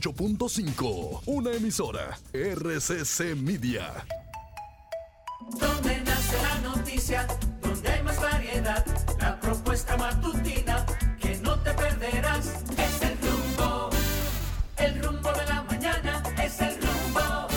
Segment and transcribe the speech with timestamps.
[0.00, 4.06] 98.5, una emisora RCC Media.
[5.60, 7.26] Donde nace la noticia,
[7.60, 8.82] donde hay más variedad,
[9.20, 10.86] la propuesta matutina
[11.20, 12.46] que no te perderás.
[12.78, 13.90] Es el rumbo,
[14.78, 17.48] el rumbo de la mañana, es el rumbo,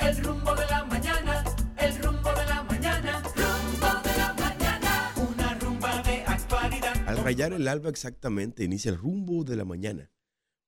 [0.00, 1.44] el rumbo de la mañana,
[1.78, 7.08] el rumbo de la mañana, rumbo de la mañana, una rumba de actualidad.
[7.08, 10.10] Al rayar el alba exactamente inicia el rumbo de la mañana.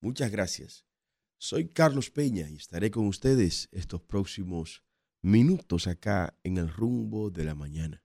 [0.01, 0.85] Muchas gracias.
[1.47, 4.83] Soy Carlos Peña y estaré con ustedes estos próximos
[5.21, 8.03] minutos acá en el rumbo de la mañana.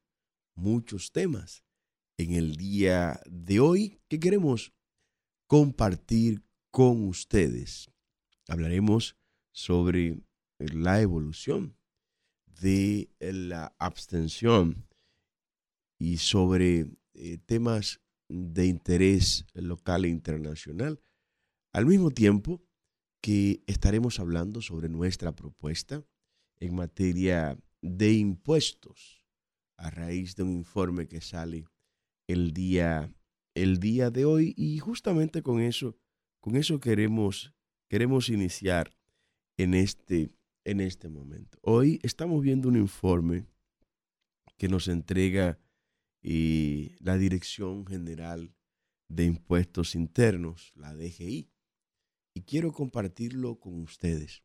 [0.55, 1.63] Muchos temas
[2.17, 4.73] en el día de hoy que queremos
[5.47, 7.89] compartir con ustedes.
[8.49, 9.15] Hablaremos
[9.53, 10.21] sobre
[10.57, 11.77] la evolución
[12.45, 14.85] de la abstención
[15.97, 20.99] y sobre eh, temas de interés local e internacional.
[21.71, 22.68] Al mismo tiempo
[23.21, 26.05] que estaremos hablando sobre nuestra propuesta
[26.59, 29.25] en materia de impuestos
[29.77, 31.65] a raíz de un informe que sale
[32.27, 33.13] el día,
[33.55, 35.97] el día de hoy y justamente con eso,
[36.41, 37.53] con eso queremos,
[37.89, 38.95] queremos iniciar
[39.57, 40.29] en este,
[40.65, 41.57] en este momento.
[41.61, 43.45] Hoy estamos viendo un informe
[44.57, 45.57] que nos entrega
[46.21, 48.53] eh, la Dirección General
[49.07, 51.49] de Impuestos Internos, la DGI
[52.39, 54.43] y quiero compartirlo con ustedes.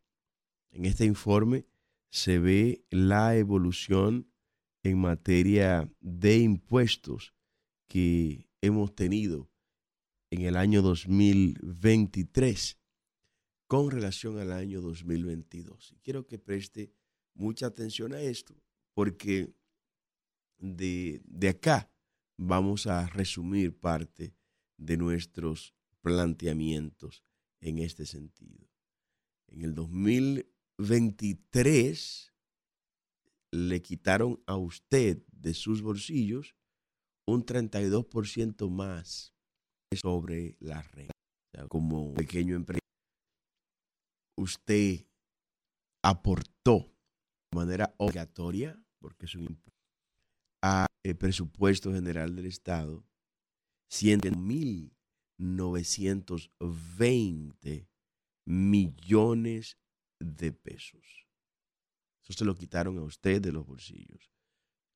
[0.73, 1.65] En este informe
[2.11, 4.29] se ve la evolución
[4.83, 7.35] en materia de impuestos
[7.87, 9.49] que hemos tenido
[10.31, 12.81] en el año 2023
[13.69, 15.93] con relación al año 2022.
[15.93, 16.93] Y quiero que preste
[17.33, 18.61] mucha atención a esto
[18.93, 19.55] porque
[20.59, 21.93] de, de acá
[22.37, 24.35] vamos a resumir parte
[24.79, 27.24] de nuestros planteamientos
[27.65, 28.69] en este sentido.
[29.49, 32.33] En el 2023
[33.53, 36.55] le quitaron a usted de sus bolsillos
[37.27, 39.33] un 32% más
[39.95, 41.15] sobre la renta.
[41.69, 42.83] como pequeño empresario,
[44.37, 45.07] usted
[46.03, 46.93] aportó
[47.51, 49.81] de manera obligatoria, porque es un impuesto,
[50.63, 53.07] a el presupuesto general del Estado
[53.91, 54.93] 100 mil
[55.39, 57.89] 920
[58.45, 59.79] millones
[60.21, 61.27] de pesos.
[62.23, 64.31] Eso se lo quitaron a usted de los bolsillos.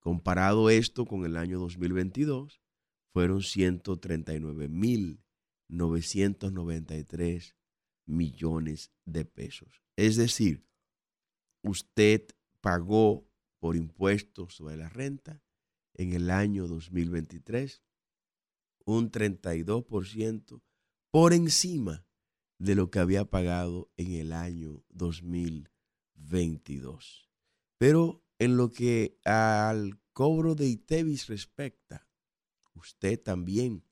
[0.01, 2.63] Comparado esto con el año 2022,
[3.13, 5.21] fueron 139 mil
[5.69, 7.57] 993
[8.07, 9.83] millones de pesos.
[9.97, 10.67] Es decir,
[11.63, 12.27] usted
[12.61, 13.29] pagó
[13.59, 15.43] por impuestos sobre la renta
[15.95, 17.83] en el año 2023
[18.97, 20.63] un 32%
[21.11, 22.07] por encima
[22.59, 27.31] de lo que había pagado en el año 2022.
[27.79, 32.09] Pero en lo que al cobro de ITEVIS respecta,
[32.75, 33.85] usted también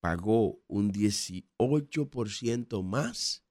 [0.00, 3.44] pagó un 18% más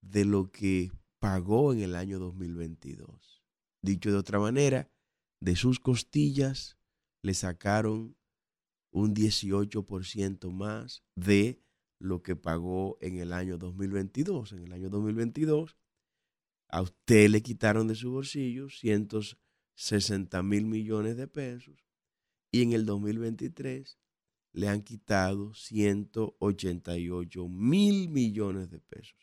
[0.00, 3.44] de lo que pagó en el año 2022.
[3.80, 4.90] Dicho de otra manera,
[5.40, 6.78] de sus costillas
[7.22, 8.16] le sacaron
[8.94, 11.60] un 18% más de
[11.98, 14.52] lo que pagó en el año 2022.
[14.52, 15.76] En el año 2022,
[16.68, 21.84] a usted le quitaron de su bolsillo 160 mil millones de pesos
[22.52, 23.98] y en el 2023
[24.52, 29.18] le han quitado 188 mil millones de pesos.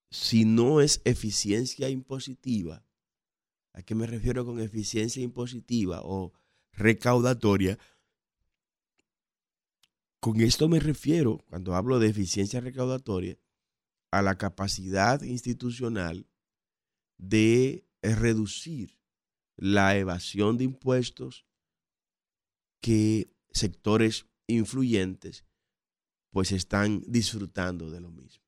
[0.09, 2.85] si no es eficiencia impositiva,
[3.73, 6.33] ¿A qué me refiero con eficiencia impositiva o
[6.73, 7.79] recaudatoria?
[10.19, 13.39] Con esto me refiero, cuando hablo de eficiencia recaudatoria,
[14.11, 16.27] a la capacidad institucional
[17.17, 18.99] de reducir
[19.55, 21.45] la evasión de impuestos
[22.81, 25.45] que sectores influyentes
[26.31, 28.43] pues están disfrutando de lo mismo.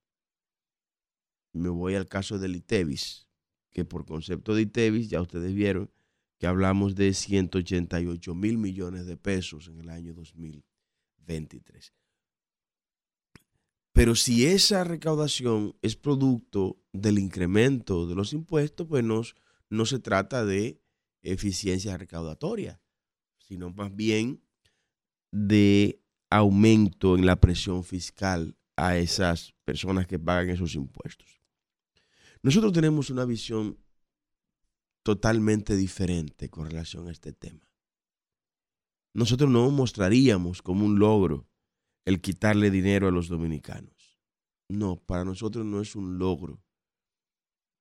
[1.52, 3.28] Me voy al caso del ITEVIS,
[3.72, 5.92] que por concepto de ITEVIS ya ustedes vieron
[6.40, 11.94] que hablamos de 188 mil millones de pesos en el año 2023.
[13.94, 19.22] Pero si esa recaudación es producto del incremento de los impuestos, pues no,
[19.70, 20.82] no se trata de
[21.22, 22.82] eficiencia recaudatoria,
[23.38, 24.44] sino más bien
[25.33, 26.00] de
[26.30, 31.41] aumento en la presión fiscal a esas personas que pagan esos impuestos.
[32.44, 33.80] Nosotros tenemos una visión
[35.01, 37.68] totalmente diferente con relación a este tema.
[39.15, 41.47] Nosotros no mostraríamos como un logro
[42.06, 44.19] el quitarle dinero a los dominicanos.
[44.69, 46.62] No, para nosotros no es un logro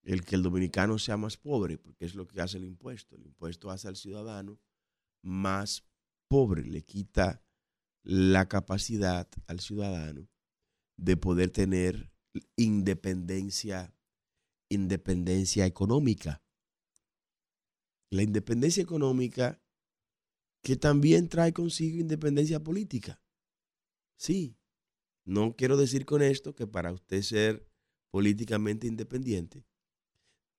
[0.05, 3.15] el que el dominicano sea más pobre, porque es lo que hace el impuesto.
[3.15, 4.59] El impuesto hace al ciudadano
[5.21, 5.85] más
[6.33, 7.45] pobre, le quita
[8.03, 10.31] la capacidad al ciudadano
[10.97, 12.11] de poder tener
[12.57, 13.95] independencia
[14.71, 16.43] independencia económica.
[18.11, 19.63] La independencia económica
[20.63, 23.23] que también trae consigo independencia política.
[24.17, 24.57] Sí,
[25.27, 27.69] no quiero decir con esto que para usted ser
[28.11, 29.67] políticamente independiente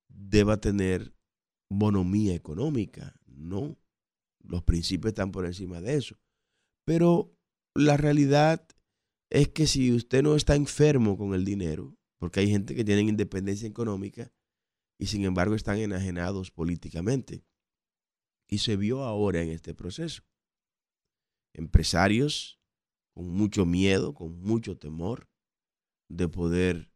[0.07, 1.15] deba tener
[1.67, 3.19] bonomía económica.
[3.25, 3.75] No,
[4.43, 6.19] los principios están por encima de eso.
[6.85, 7.35] Pero
[7.75, 8.65] la realidad
[9.29, 13.01] es que si usted no está enfermo con el dinero, porque hay gente que tiene
[13.01, 14.31] independencia económica
[14.99, 17.43] y sin embargo están enajenados políticamente.
[18.47, 20.23] Y se vio ahora en este proceso.
[21.53, 22.61] Empresarios
[23.13, 25.29] con mucho miedo, con mucho temor
[26.09, 26.91] de poder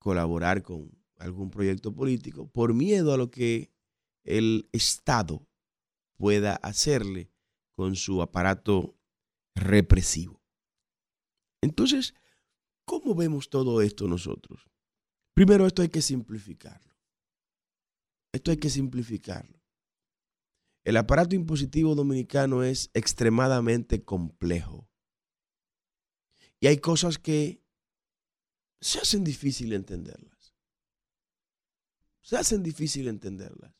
[0.00, 3.70] colaborar con algún proyecto político por miedo a lo que
[4.24, 5.46] el Estado
[6.16, 7.30] pueda hacerle
[7.74, 8.96] con su aparato
[9.54, 10.42] represivo.
[11.62, 12.14] Entonces,
[12.86, 14.70] ¿Cómo vemos todo esto nosotros?
[15.34, 16.96] Primero, esto hay que simplificarlo.
[18.32, 19.60] Esto hay que simplificarlo.
[20.84, 24.88] El aparato impositivo dominicano es extremadamente complejo.
[26.60, 27.60] Y hay cosas que
[28.80, 30.54] se hacen difícil entenderlas.
[32.22, 33.74] Se hacen difícil entenderlas.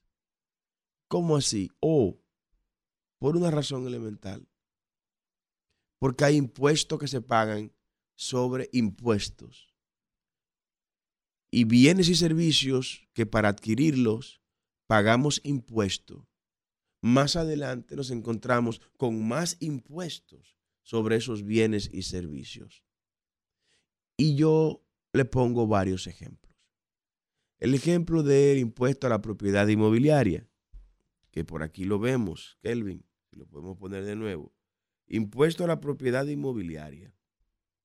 [1.06, 1.70] ¿Cómo así?
[1.78, 2.20] O
[3.18, 4.48] por una razón elemental.
[5.98, 7.72] Porque hay impuestos que se pagan
[8.14, 9.74] sobre impuestos
[11.50, 14.42] y bienes y servicios que para adquirirlos
[14.86, 16.24] pagamos impuestos.
[17.02, 22.84] Más adelante nos encontramos con más impuestos sobre esos bienes y servicios.
[24.18, 26.54] Y yo le pongo varios ejemplos.
[27.58, 30.46] El ejemplo del impuesto a la propiedad inmobiliaria,
[31.30, 33.05] que por aquí lo vemos, Kelvin,
[33.36, 34.52] lo podemos poner de nuevo.
[35.06, 37.14] Impuesto a la propiedad inmobiliaria.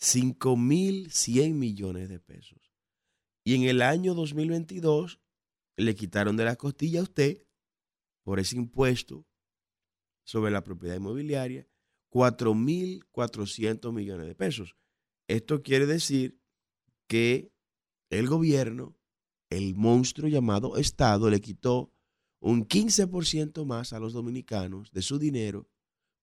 [0.00, 2.71] 5.100 millones de pesos.
[3.44, 5.20] Y en el año 2022
[5.76, 7.42] le quitaron de las costillas a usted
[8.22, 9.26] por ese impuesto
[10.24, 11.66] sobre la propiedad inmobiliaria
[12.10, 14.76] 4.400 millones de pesos.
[15.28, 16.38] Esto quiere decir
[17.08, 17.52] que
[18.10, 18.96] el gobierno,
[19.48, 21.92] el monstruo llamado Estado, le quitó
[22.40, 25.68] un 15% más a los dominicanos de su dinero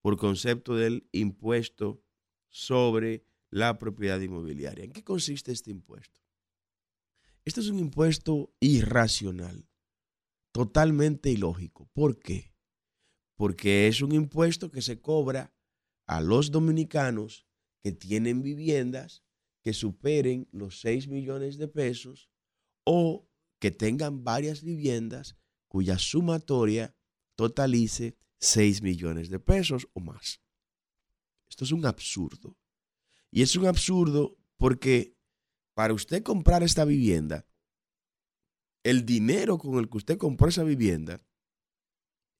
[0.01, 2.01] por concepto del impuesto
[2.49, 4.85] sobre la propiedad inmobiliaria.
[4.85, 6.19] ¿En qué consiste este impuesto?
[7.49, 9.67] Este es un impuesto irracional
[10.51, 11.89] totalmente ilógico.
[11.93, 12.53] ¿Por qué?
[13.35, 15.51] Porque es un impuesto que se cobra
[16.05, 17.47] a los dominicanos
[17.81, 19.23] que tienen viviendas
[19.63, 22.29] que superen los 6 millones de pesos
[22.83, 23.27] o
[23.57, 25.35] que tengan varias viviendas
[25.67, 26.95] cuya sumatoria
[27.35, 30.39] totalice 6 millones de pesos o más.
[31.49, 32.59] Esto es un absurdo.
[33.31, 35.18] Y es un absurdo porque
[35.79, 37.47] para usted comprar esta vivienda,
[38.83, 41.21] el dinero con el que usted compró esa vivienda,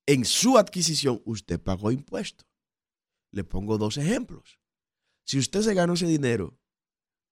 [0.06, 2.46] en su adquisición usted pagó impuestos.
[3.32, 4.60] Le pongo dos ejemplos.
[5.24, 6.60] Si usted se ganó ese dinero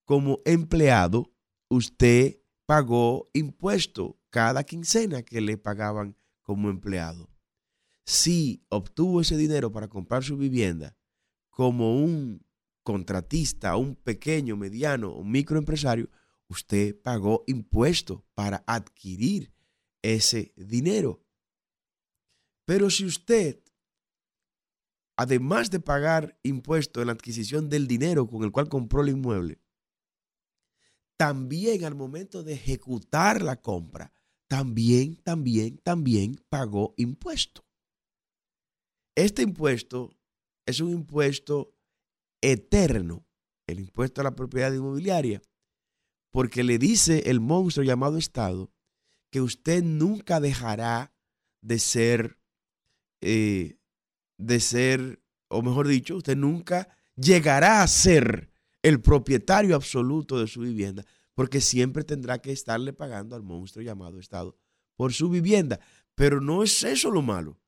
[0.06, 1.36] como empleado,
[1.68, 7.30] usted pagó impuesto cada quincena que le pagaban como empleado.
[8.06, 10.98] Si obtuvo ese dinero para comprar su vivienda
[11.50, 12.47] como un
[12.88, 16.10] contratista, un pequeño, mediano o microempresario,
[16.48, 19.52] usted pagó impuesto para adquirir
[20.02, 21.22] ese dinero.
[22.64, 23.62] Pero si usted,
[25.18, 29.60] además de pagar impuesto en la adquisición del dinero con el cual compró el inmueble,
[31.18, 34.14] también al momento de ejecutar la compra,
[34.48, 37.66] también, también, también pagó impuesto.
[39.14, 40.18] Este impuesto
[40.66, 41.77] es un impuesto
[42.42, 43.26] eterno,
[43.68, 45.42] el impuesto a la propiedad inmobiliaria,
[46.32, 48.72] porque le dice el monstruo llamado Estado
[49.30, 51.14] que usted nunca dejará
[51.62, 52.40] de ser,
[53.22, 53.78] eh,
[54.38, 58.50] de ser, o mejor dicho, usted nunca llegará a ser
[58.84, 64.20] el propietario absoluto de su vivienda, porque siempre tendrá que estarle pagando al monstruo llamado
[64.20, 64.56] Estado
[64.96, 65.80] por su vivienda.
[66.16, 67.60] Pero no es eso lo malo,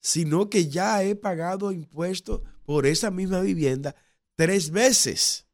[0.00, 3.94] sino que ya he pagado impuestos por esa misma vivienda
[4.36, 5.46] tres veces.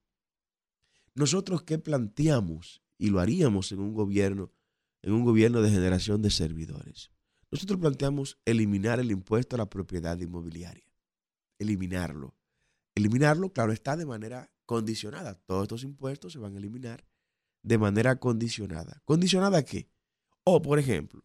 [1.15, 4.53] Nosotros qué planteamos, y lo haríamos en un gobierno,
[5.03, 7.11] en un gobierno de generación de servidores.
[7.51, 10.87] Nosotros planteamos eliminar el impuesto a la propiedad inmobiliaria.
[11.59, 12.35] Eliminarlo.
[12.95, 15.35] Eliminarlo, claro, está de manera condicionada.
[15.35, 17.05] Todos estos impuestos se van a eliminar
[17.63, 19.03] de manera condicionada.
[19.05, 19.89] ¿Condicionada a qué?
[20.45, 21.25] O, por ejemplo,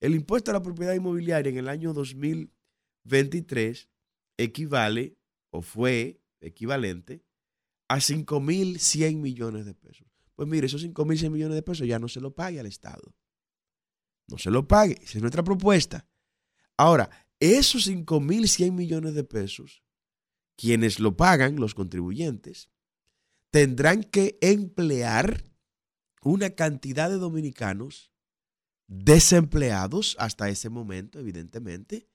[0.00, 3.88] el impuesto a la propiedad inmobiliaria en el año 2023
[4.36, 5.18] equivale
[5.50, 7.24] o fue equivalente
[7.88, 10.06] a 5.100 millones de pesos.
[10.34, 13.14] Pues mire, esos 5.100 millones de pesos ya no se lo pague al Estado.
[14.26, 14.98] No se lo pague.
[15.02, 16.08] Esa es nuestra propuesta.
[16.76, 19.82] Ahora, esos 5.100 millones de pesos,
[20.56, 22.70] quienes lo pagan, los contribuyentes,
[23.50, 25.44] tendrán que emplear
[26.22, 28.12] una cantidad de dominicanos
[28.86, 32.08] desempleados hasta ese momento, evidentemente,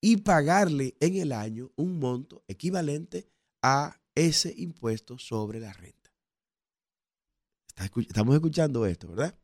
[0.00, 3.28] y pagarle en el año un monto equivalente
[3.62, 6.12] a ese impuesto sobre la renta.
[7.76, 9.38] Estamos escuchando esto, ¿verdad?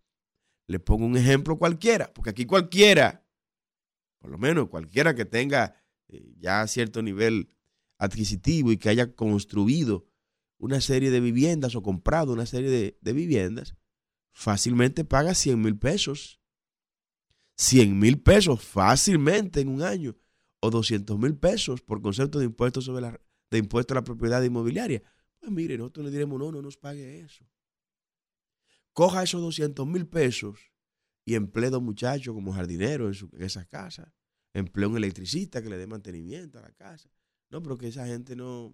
[0.67, 3.27] Le pongo un ejemplo cualquiera, porque aquí cualquiera,
[4.19, 5.77] por lo menos cualquiera que tenga
[6.09, 7.53] eh, ya cierto nivel
[7.99, 10.07] adquisitivo y que haya construido
[10.59, 13.77] una serie de viviendas o comprado una serie de, viviendas,
[14.33, 16.41] fácilmente paga 100 mil pesos.
[17.57, 20.17] 100 mil pesos fácilmente en un año
[20.63, 24.43] o 200 mil pesos por concepto de impuesto sobre la, de impuesto a la propiedad
[24.43, 25.03] inmobiliaria.
[25.39, 27.45] Pues mire, nosotros le diremos, no, no nos pague eso.
[28.93, 30.73] Coja esos 200 mil pesos
[31.25, 34.13] y emplee a dos muchachos como jardineros en, esas casas.
[34.55, 37.11] Emplee a un electricista que le dé mantenimiento a la casa.
[37.51, 38.73] No, pero que esa gente no,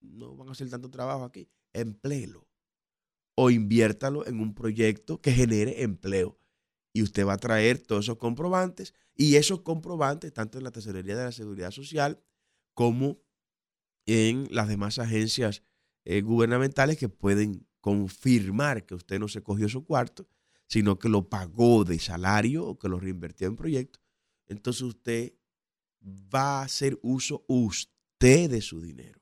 [0.00, 1.48] no van a hacer tanto trabajo aquí.
[1.72, 2.48] Empléelo.
[3.36, 6.40] O inviértalo en un proyecto que genere empleo.
[6.94, 8.94] Y usted va a traer todos esos comprobantes.
[9.14, 12.22] Y esos comprobantes, tanto en la Tesorería de la Seguridad Social
[12.72, 13.20] como
[14.06, 15.62] en las demás agencias
[16.04, 20.28] eh, gubernamentales que pueden confirmar que usted no se cogió su cuarto,
[20.68, 24.02] sino que lo pagó de salario o que lo reinvirtió en proyectos.
[24.46, 25.34] Entonces usted
[26.02, 29.20] va a hacer uso usted de su dinero.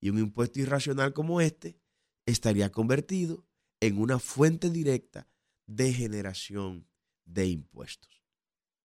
[0.00, 1.78] Y un impuesto irracional como este
[2.24, 3.46] estaría convertido
[3.80, 5.28] en una fuente directa
[5.68, 6.88] de generación
[7.24, 8.24] de impuestos.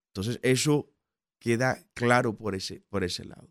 [0.10, 0.94] Entonces, eso
[1.40, 3.50] queda claro por ese, por ese lado.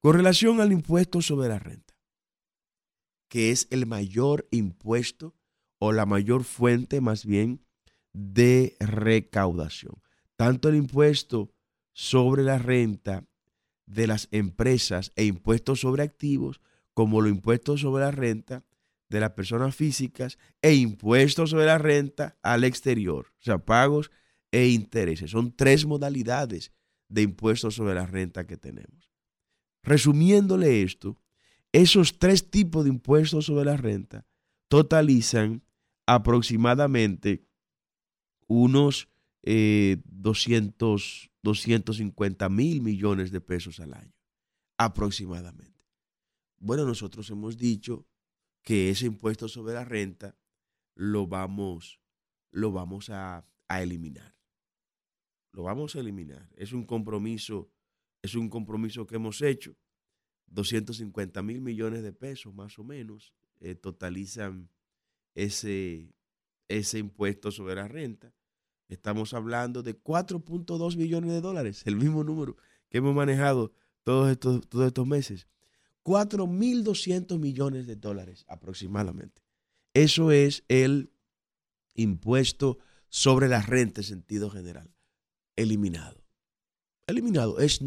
[0.00, 1.94] Con relación al impuesto sobre la renta,
[3.28, 5.34] que es el mayor impuesto
[5.78, 7.64] o la mayor fuente más bien
[8.12, 10.02] de recaudación.
[10.36, 11.54] Tanto el impuesto
[11.92, 13.26] sobre la renta
[13.86, 16.60] de las empresas e impuestos sobre activos
[16.94, 18.64] como los impuestos sobre la renta
[19.12, 24.10] de las personas físicas e impuestos sobre la renta al exterior, o sea, pagos
[24.50, 25.30] e intereses.
[25.30, 26.72] Son tres modalidades
[27.08, 29.12] de impuestos sobre la renta que tenemos.
[29.82, 31.20] Resumiéndole esto,
[31.72, 34.26] esos tres tipos de impuestos sobre la renta
[34.68, 35.62] totalizan
[36.06, 37.44] aproximadamente
[38.46, 39.08] unos
[39.42, 44.14] 200, eh, 250 mil millones de pesos al año,
[44.78, 45.84] aproximadamente.
[46.58, 48.06] Bueno, nosotros hemos dicho
[48.62, 50.36] que ese impuesto sobre la renta
[50.94, 52.00] lo vamos,
[52.50, 54.36] lo vamos a, a eliminar.
[55.52, 56.48] Lo vamos a eliminar.
[56.56, 57.70] Es un compromiso,
[58.22, 59.76] es un compromiso que hemos hecho.
[60.46, 64.68] 250 mil millones de pesos más o menos eh, totalizan
[65.34, 66.14] ese,
[66.68, 68.34] ese impuesto sobre la renta.
[68.88, 72.56] Estamos hablando de 4.2 billones de dólares, el mismo número
[72.90, 75.48] que hemos manejado todos estos, todos estos meses.
[76.04, 79.42] 4.200 millones de dólares aproximadamente.
[79.94, 81.12] Eso es el
[81.94, 82.78] impuesto
[83.08, 84.94] sobre la renta en sentido general.
[85.56, 86.24] Eliminado.
[87.06, 87.58] Eliminado.
[87.58, 87.80] Es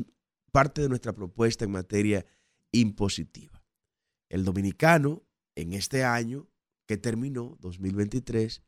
[0.51, 2.25] parte de nuestra propuesta en materia
[2.71, 3.63] impositiva.
[4.29, 5.23] El dominicano
[5.55, 6.47] en este año
[6.85, 8.61] que terminó, 2023,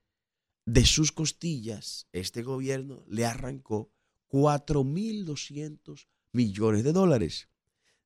[0.66, 3.92] de sus costillas, este gobierno le arrancó
[4.30, 7.50] 4.200 millones de dólares.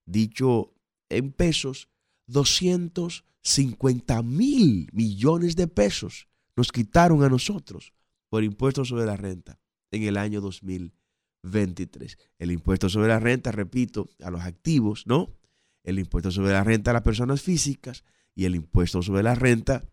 [0.06, 0.76] Dicho
[1.18, 1.90] en pesos,
[2.28, 7.94] 250 mil millones de pesos nos quitaron a nosotros
[8.30, 9.60] por impuestos sobre la renta
[9.92, 12.18] en el año 2023.
[12.40, 15.38] El impuesto sobre la renta, repito, a los activos, ¿no?
[15.84, 18.04] El impuesto sobre la renta a las personas físicas
[18.34, 19.84] y el impuesto sobre la renta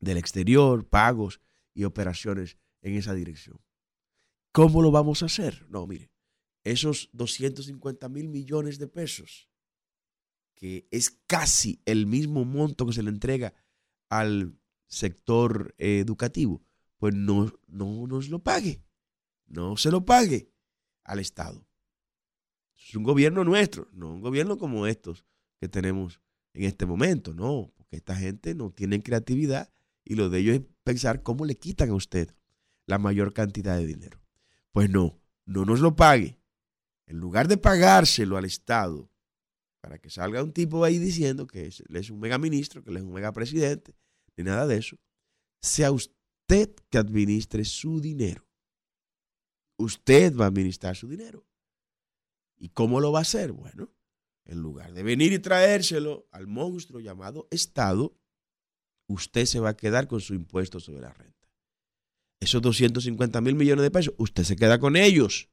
[0.00, 1.40] del exterior, pagos
[1.74, 3.60] y operaciones en esa dirección.
[4.52, 5.66] ¿Cómo lo vamos a hacer?
[5.68, 6.10] No, mire,
[6.64, 9.48] esos 250 mil millones de pesos,
[10.54, 13.54] que es casi el mismo monto que se le entrega
[14.08, 16.62] al sector eh, educativo,
[16.98, 18.82] pues no, no nos lo pague,
[19.46, 20.50] no se lo pague
[21.04, 21.66] al Estado.
[22.76, 25.24] Es un gobierno nuestro, no un gobierno como estos
[25.60, 26.20] que tenemos
[26.54, 29.72] en este momento, no, porque esta gente no tiene creatividad
[30.04, 32.34] y lo de ellos es pensar cómo le quitan a usted
[32.86, 34.20] la mayor cantidad de dinero.
[34.72, 36.40] Pues no, no nos lo pague.
[37.06, 39.10] En lugar de pagárselo al Estado,
[39.80, 42.98] para que salga un tipo ahí diciendo que él es un mega ministro, que él
[42.98, 43.94] es un mega presidente,
[44.36, 44.98] ni nada de eso,
[45.62, 48.46] sea usted que administre su dinero.
[49.78, 51.46] Usted va a administrar su dinero.
[52.58, 53.52] ¿Y cómo lo va a hacer?
[53.52, 53.90] Bueno,
[54.44, 58.14] en lugar de venir y traérselo al monstruo llamado Estado,
[59.08, 61.48] usted se va a quedar con su impuesto sobre la renta.
[62.40, 65.48] Esos 250 mil millones de pesos, usted se queda con ellos.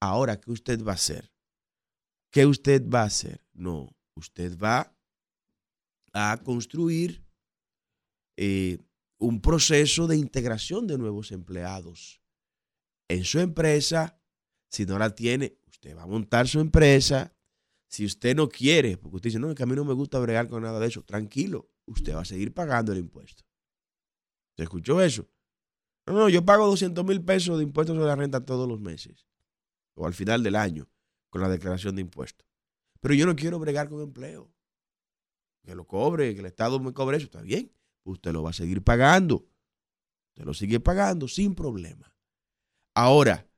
[0.00, 1.32] Ahora, ¿qué usted va a hacer?
[2.30, 3.41] ¿Qué usted va a hacer?
[3.62, 4.92] No, usted va
[6.12, 7.24] a construir
[8.36, 8.78] eh,
[9.18, 12.20] un proceso de integración de nuevos empleados
[13.08, 14.20] en su empresa.
[14.68, 17.32] Si no la tiene, usted va a montar su empresa.
[17.88, 20.48] Si usted no quiere, porque usted dice, no, que a mí no me gusta bregar
[20.48, 23.44] con nada de eso, tranquilo usted va a seguir pagando el impuesto.
[24.56, 25.28] ¿Se escuchó eso?
[26.06, 29.28] No, no, yo pago 200 mil pesos de impuestos sobre la renta todos los meses
[29.94, 30.88] o al final del año
[31.30, 32.51] con la declaración de impuestos.
[33.02, 34.50] Pero yo no quiero bregar con empleo.
[35.64, 37.72] Que lo cobre, que el Estado me cobre eso, está bien.
[38.04, 39.48] Usted lo va a seguir pagando.
[40.30, 42.16] Usted lo sigue pagando sin problema.
[42.94, 43.50] Ahora,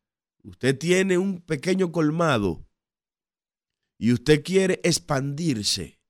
[0.43, 2.67] usted tiene un pequeño colmado
[3.99, 6.01] y usted quiere expandirse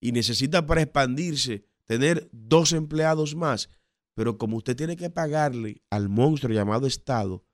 [0.00, 3.70] y necesita para expandirse tener dos empleados más,
[4.14, 7.44] pero como usted tiene que pagarle al monstruo llamado Estado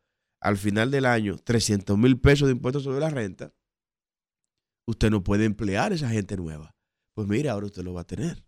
[0.41, 3.55] al final del año 300 mil pesos de impuestos sobre la renta,
[4.87, 6.77] usted no puede emplear esa gente nueva.
[7.15, 8.45] Pues mire, ahora usted lo va a tener.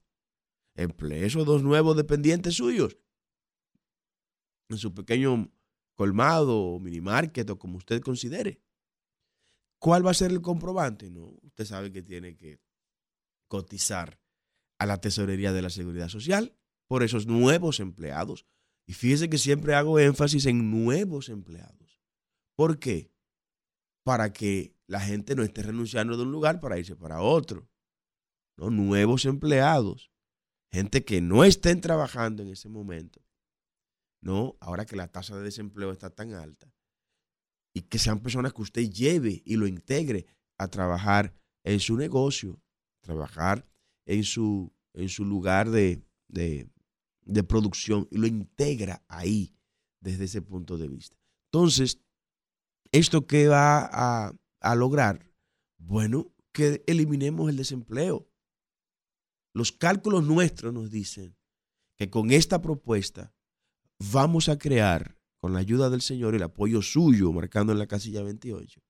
[0.76, 2.98] Emplee esos dos nuevos dependientes suyos
[4.68, 5.52] en su pequeño
[5.94, 8.62] colmado o mini market o como usted considere.
[9.78, 11.10] ¿Cuál va a ser el comprobante?
[11.10, 12.58] No, usted sabe que tiene que
[13.48, 14.20] cotizar
[14.78, 16.56] a la tesorería de la seguridad social
[16.88, 18.46] por esos nuevos empleados.
[18.86, 22.00] Y fíjese que siempre hago énfasis en nuevos empleados.
[22.56, 23.12] ¿Por qué?
[24.04, 27.68] Para que la gente no esté renunciando de un lugar para irse para otro.
[28.56, 28.70] ¿no?
[28.70, 30.10] Nuevos empleados.
[30.72, 33.24] Gente que no estén trabajando en ese momento.
[34.20, 36.72] No, ahora que la tasa de desempleo está tan alta.
[37.74, 40.26] Y que sean personas que usted lleve y lo integre
[40.58, 42.60] a trabajar en su negocio,
[43.00, 43.66] trabajar
[44.06, 46.02] en su, en su lugar de,
[47.48, 49.54] producción y lo integra ahí
[50.00, 51.16] desde ese punto de vista.
[51.52, 52.00] Entonces,
[52.92, 54.32] ¿esto qué va a,
[54.64, 55.30] a lograr?
[55.78, 58.28] Bueno, que eliminemos el desempleo.
[59.52, 61.36] Los cálculos nuestros nos dicen
[61.96, 63.34] que con esta propuesta
[64.12, 68.22] vamos a crear, con la ayuda del Señor el apoyo suyo, marcando en la casilla
[68.22, 68.80] 28,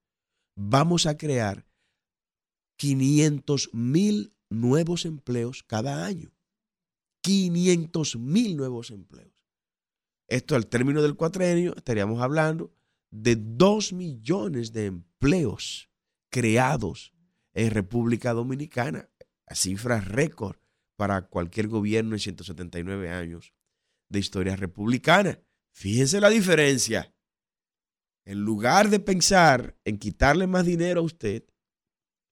[0.56, 1.66] vamos a crear
[2.76, 6.32] 500 mil nuevos empleos cada año.
[7.22, 9.32] 500 mil nuevos empleos.
[10.28, 12.72] Esto al término del cuatrenio estaríamos hablando
[13.10, 15.13] de 2 millones de empleos
[16.30, 17.14] creados
[17.54, 19.08] en República Dominicana,
[19.52, 20.56] cifras récord
[20.96, 23.54] para cualquier gobierno en 179 años
[24.10, 25.40] de historia republicana.
[25.72, 27.14] Fíjense la diferencia.
[28.26, 31.44] En lugar de pensar en quitarle más dinero a usted,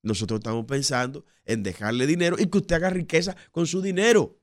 [0.02, 4.38] nosotros estamos pensando en dejarle dinero y que usted haga riqueza con su dinero.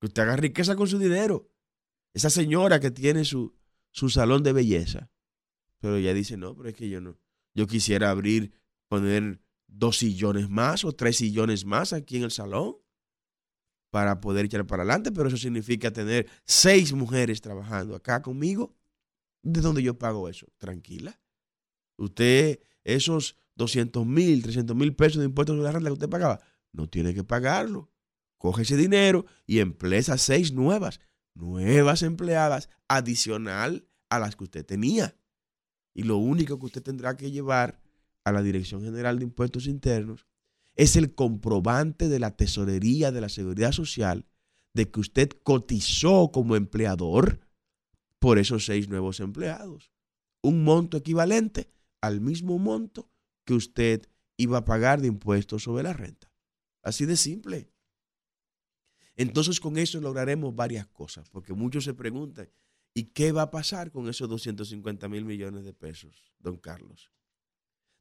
[0.00, 1.50] Que usted haga riqueza con su dinero.
[2.12, 3.56] Esa señora que tiene su,
[3.90, 5.10] su salón de belleza.
[5.84, 7.18] Pero ella dice, no, pero es que yo no.
[7.52, 8.54] Yo quisiera abrir,
[8.88, 12.76] poner dos sillones más o tres sillones más aquí en el salón.
[13.90, 18.74] para poder echar para adelante, pero eso significa tener seis mujeres trabajando acá conmigo.
[19.42, 20.46] ¿De dónde yo pago eso?
[20.56, 21.20] Tranquila.
[21.98, 26.40] Usted, esos 200 mil, 300 mil pesos de impuestos sobre la renta que usted pagaba,
[26.72, 27.92] no tiene que pagarlo.
[28.38, 31.00] Coge ese dinero y emplea seis nuevas,
[31.34, 35.14] nuevas empleadas adicional a las que usted tenía.
[35.94, 37.80] Y lo único que usted tendrá que llevar
[38.24, 40.26] a la Dirección General de Impuestos Internos
[40.74, 44.26] es el comprobante de la tesorería de la Seguridad Social
[44.74, 47.40] de que usted cotizó como empleador
[48.18, 49.92] por esos seis nuevos empleados.
[50.42, 53.08] Un monto equivalente al mismo monto
[53.44, 56.30] que usted iba a pagar de impuestos sobre la renta.
[56.82, 57.70] Así de simple.
[59.16, 62.50] Entonces con eso lograremos varias cosas, porque muchos se preguntan,
[62.94, 67.12] ¿y qué va a pasar con esos 250 mil millones de pesos, don Carlos?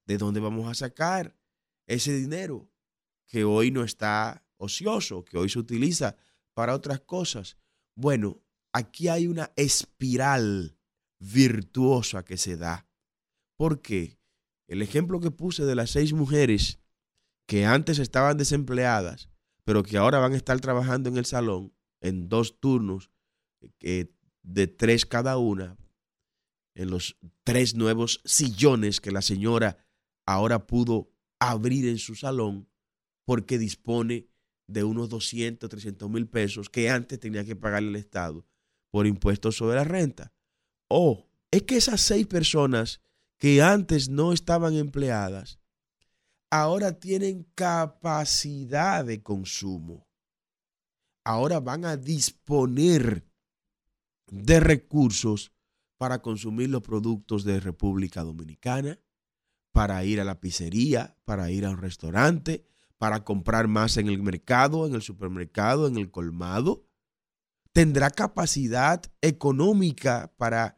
[0.06, 1.36] ¿De dónde vamos a sacar
[1.88, 2.70] ese dinero
[3.26, 6.16] que hoy no está ocioso, que hoy se utiliza
[6.54, 7.58] para otras cosas?
[7.96, 10.78] Bueno, aquí hay una espiral
[11.20, 12.88] virtuosa que se da.
[13.58, 14.20] ¿Por qué?
[14.68, 16.80] El ejemplo que puse de las seis mujeres
[17.48, 19.30] que antes estaban desempleadas,
[19.64, 23.12] pero que ahora van a estar trabajando en el salón en dos turnos
[23.80, 25.78] eh, de tres cada una,
[26.76, 29.78] en los tres nuevos sillones que la señora
[30.26, 32.70] ahora pudo abrir en su salón
[33.26, 34.28] porque dispone
[34.68, 38.46] de unos 200, 300 mil pesos que antes tenía que pagarle el Estado
[38.92, 40.34] por impuestos sobre la renta.
[40.88, 43.02] O es que esas seis personas
[43.38, 45.60] que antes no estaban empleadas,
[46.50, 50.08] ahora tienen capacidad de consumo.
[51.26, 53.26] Ahora van a disponer
[54.28, 55.52] de recursos
[55.98, 59.00] para consumir los productos de República Dominicana,
[59.72, 62.66] para ir a la pizzería, para ir a un restaurante,
[62.98, 66.86] para comprar más en el mercado, en el supermercado, en el colmado.
[67.72, 70.78] Tendrá capacidad económica para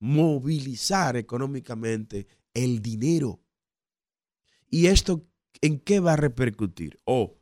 [0.00, 3.42] movilizar económicamente el dinero.
[4.70, 5.26] ¿Y esto
[5.60, 6.98] en qué va a repercutir?
[7.04, 7.40] O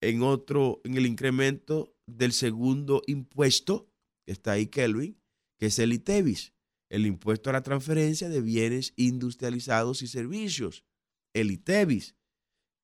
[0.00, 3.90] en otro, en el incremento del segundo impuesto,
[4.26, 5.20] está ahí Kelvin,
[5.58, 6.52] que es el ITEVIS,
[6.88, 10.84] el impuesto a la transferencia de bienes industrializados y servicios,
[11.32, 12.16] el ITEVIS,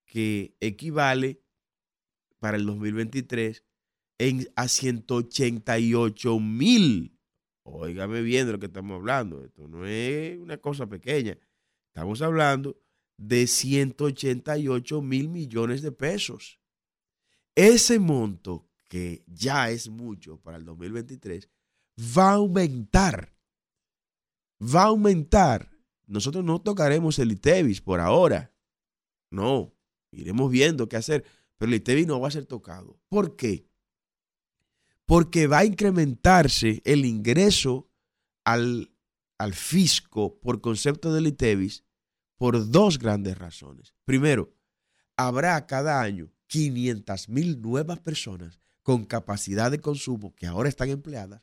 [0.06, 1.42] que equivale
[2.38, 3.64] para el 2023
[4.18, 7.18] en, a 188 mil
[7.64, 9.44] Óigame bien de lo que estamos hablando.
[9.44, 11.38] Esto no es una cosa pequeña.
[11.88, 12.80] Estamos hablando
[13.16, 16.60] de 188 mil millones de pesos.
[17.54, 21.48] Ese monto, que ya es mucho para el 2023,
[22.14, 23.32] va a aumentar.
[24.62, 25.70] Va a aumentar.
[26.06, 28.52] Nosotros no tocaremos el ITEVIS por ahora.
[29.30, 29.72] No,
[30.10, 31.24] iremos viendo qué hacer.
[31.56, 33.00] Pero el ITEVIS no va a ser tocado.
[33.08, 33.72] ¿Por qué?
[35.12, 37.90] porque va a incrementarse el ingreso
[38.44, 38.88] al,
[39.52, 41.84] fisco por concepto del ITEVIS
[42.38, 43.92] por dos grandes razones.
[44.06, 44.54] Primero,
[45.18, 51.42] habrá cada año 500 mil nuevas personas con capacidad de consumo que ahora están empleadas,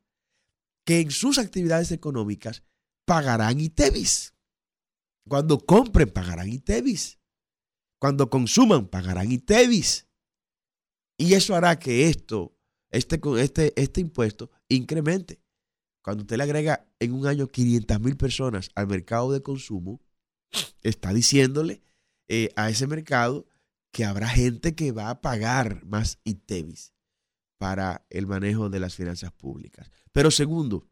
[0.83, 2.63] que en sus actividades económicas
[3.05, 4.33] pagarán ITEVIS.
[5.27, 7.19] Cuando compren, pagarán ITEVIS.
[7.99, 10.07] Cuando consuman, pagarán ITEVIS.
[11.17, 12.55] Y eso hará que esto
[12.91, 15.41] este, este, este impuesto incremente.
[16.01, 20.01] Cuando usted le agrega en un año 500 mil personas al mercado de consumo,
[20.81, 21.83] está diciéndole
[22.27, 23.47] eh, a ese mercado
[23.91, 26.93] que habrá gente que va a pagar más ITEVIS
[27.59, 29.91] para el manejo de las finanzas públicas.
[30.11, 30.89] Pero segundo,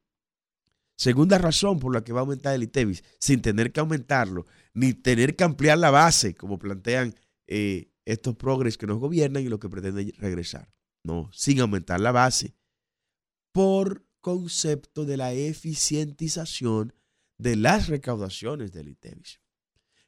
[0.96, 4.94] segunda razón por la que va a aumentar el ITEVIS, sin tener que aumentarlo, ni
[4.94, 7.16] tener que ampliar la base, como plantean
[7.48, 10.72] eh, estos progres que nos gobiernan y lo que pretenden regresar
[11.08, 12.54] no, sin aumentar la base,
[13.52, 16.94] por concepto de la eficientización
[17.38, 19.42] de las recaudaciones del ITEVIS.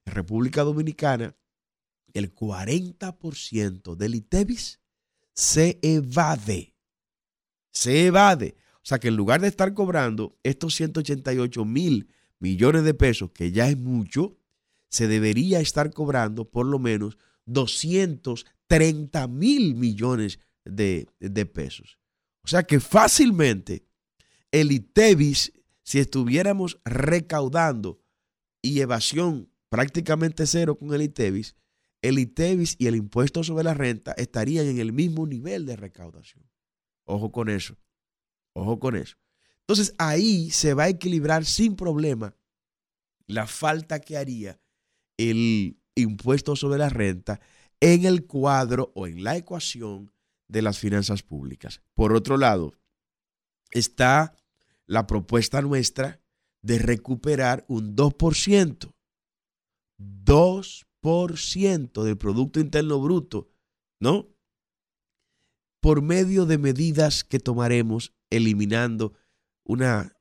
[0.06, 1.36] En República Dominicana,
[2.13, 4.82] el 40% del ITEVIS
[5.39, 6.75] se evade.
[7.71, 8.58] Se evade.
[8.75, 13.54] O sea que en lugar de estar cobrando estos 188 mil millones de pesos, que
[13.54, 14.38] ya es mucho,
[14.89, 21.08] se debería estar cobrando por lo menos 230 mil millones de,
[21.54, 21.99] pesos.
[22.43, 23.86] O sea que fácilmente
[24.52, 28.02] el ITEVIS, si estuviéramos recaudando
[28.62, 31.56] y evasión prácticamente cero con el ITEVIS,
[32.02, 36.50] el ITEVIS y el impuesto sobre la renta estarían en el mismo nivel de recaudación.
[37.06, 37.78] Ojo con eso.
[38.54, 39.18] Ojo con eso.
[39.62, 42.36] Entonces ahí se va a equilibrar sin problema
[43.28, 44.60] la falta que haría
[45.18, 47.40] el impuesto sobre la renta
[47.80, 50.12] en el cuadro o en la ecuación
[50.48, 51.82] de las finanzas públicas.
[51.94, 52.74] Por otro lado,
[53.72, 54.36] está
[54.86, 56.22] la propuesta nuestra
[56.62, 58.94] de recuperar un 2%.
[60.00, 63.50] 2% del Producto Interno Bruto,
[64.00, 64.28] ¿no?
[65.82, 69.14] Por medio de medidas que tomaremos eliminando
[69.64, 70.14] una,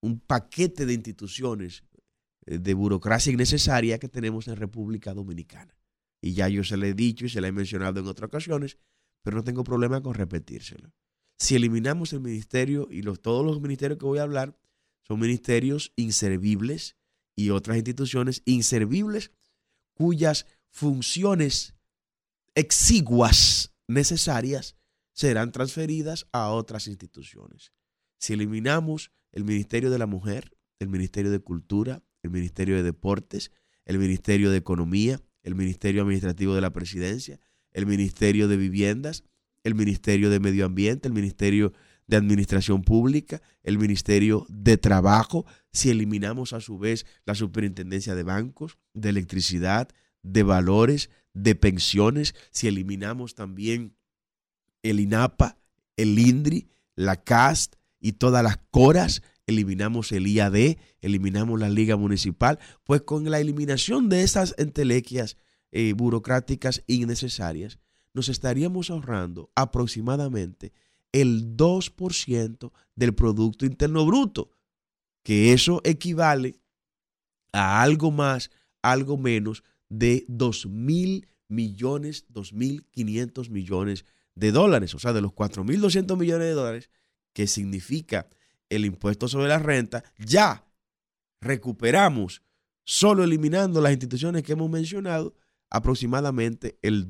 [0.00, 1.84] un paquete de instituciones
[2.46, 5.76] eh, de burocracia innecesaria que tenemos en República Dominicana.
[6.20, 8.78] Y ya yo se le he dicho y se le he mencionado en otras ocasiones,
[9.22, 10.92] pero no tengo problema con repetírselo.
[11.38, 14.58] Si eliminamos el ministerio y los, todos los ministerios que voy a hablar
[15.06, 16.96] son ministerios inservibles
[17.36, 19.30] y otras instituciones inservibles
[19.96, 21.74] cuyas funciones
[22.54, 24.76] exiguas necesarias
[25.14, 27.72] serán transferidas a otras instituciones.
[28.18, 33.52] Si eliminamos el Ministerio de la Mujer, el Ministerio de Cultura, el Ministerio de Deportes,
[33.86, 37.40] el Ministerio de Economía, el Ministerio Administrativo de la Presidencia,
[37.72, 39.24] el Ministerio de Viviendas,
[39.64, 41.72] el Ministerio de Medio Ambiente, el Ministerio
[42.06, 48.22] de Administración Pública, el Ministerio de Trabajo, si eliminamos a su vez la Superintendencia de
[48.22, 49.88] Bancos, de Electricidad,
[50.22, 53.96] de Valores, de Pensiones, si eliminamos también
[54.82, 55.58] el INAPA,
[55.96, 62.58] el INDRI, la CAST y todas las CORAS, eliminamos el IAD, eliminamos la Liga Municipal,
[62.84, 65.36] pues con la eliminación de esas entelequias
[65.72, 67.78] eh, burocráticas innecesarias,
[68.14, 70.72] nos estaríamos ahorrando aproximadamente
[71.20, 74.50] el 2% del Producto Interno Bruto,
[75.22, 76.60] que eso equivale
[77.52, 78.50] a algo más,
[78.82, 86.18] algo menos de 2 mil millones, 2.500 millones de dólares, o sea, de los 4.200
[86.18, 86.90] millones de dólares,
[87.32, 88.28] que significa
[88.68, 90.66] el impuesto sobre la renta, ya
[91.40, 92.42] recuperamos,
[92.84, 95.34] solo eliminando las instituciones que hemos mencionado,
[95.70, 97.08] aproximadamente el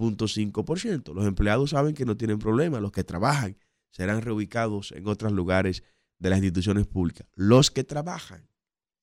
[0.00, 1.14] 2.5%.
[1.14, 3.56] Los empleados saben que no tienen problema, los que trabajan
[3.90, 5.82] serán reubicados en otros lugares
[6.18, 7.26] de las instituciones públicas.
[7.34, 8.48] Los que trabajan,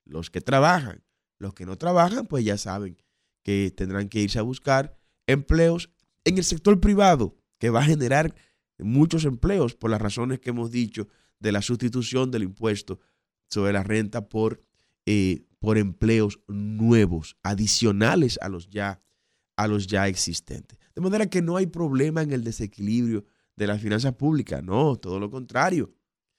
[0.05, 1.03] los que trabajan,
[1.39, 2.97] los que no trabajan, pues ya saben
[3.43, 5.89] que tendrán que irse a buscar empleos
[6.25, 8.35] en el sector privado, que va a generar
[8.79, 11.07] muchos empleos por las razones que hemos dicho
[11.39, 12.99] de la sustitución del impuesto
[13.49, 14.63] sobre la renta por,
[15.05, 19.01] eh, por empleos nuevos, adicionales a los, ya,
[19.55, 20.77] a los ya existentes.
[20.97, 23.23] De manera que no hay problema en el desequilibrio
[23.55, 25.93] de las finanzas públicas, no, todo lo contrario.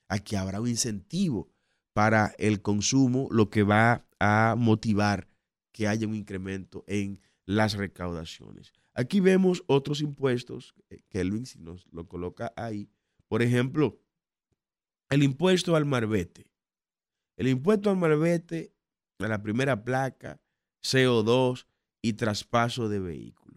[0.09, 1.49] Aquí habrá un incentivo
[1.92, 5.29] para el consumo, lo que va a motivar
[5.71, 8.73] que haya un incremento en las recaudaciones.
[8.94, 12.90] Aquí vemos otros impuestos, eh, que Elvin si nos lo coloca ahí.
[13.29, 14.01] Por ejemplo,
[15.09, 16.51] el impuesto al marbete.
[17.37, 18.75] El impuesto al marbete,
[19.21, 20.40] a la primera placa,
[20.83, 21.64] CO2
[22.03, 23.48] y traspaso de vehículos.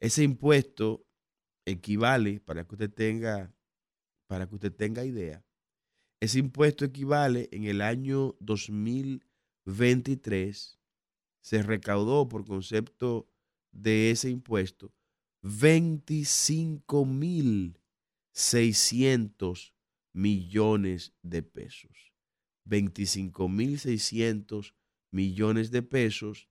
[0.00, 1.06] Ese impuesto
[1.66, 3.54] equivale, para que usted tenga,
[4.26, 5.44] para que usted tenga idea,
[6.20, 10.78] ese impuesto equivale en el año 2023,
[11.40, 13.30] se recaudó por concepto
[13.72, 14.92] de ese impuesto
[15.42, 17.80] 25 mil
[18.32, 19.74] 600
[20.14, 22.14] millones de pesos.
[22.64, 24.74] 25 mil 600
[25.10, 26.48] millones de pesos.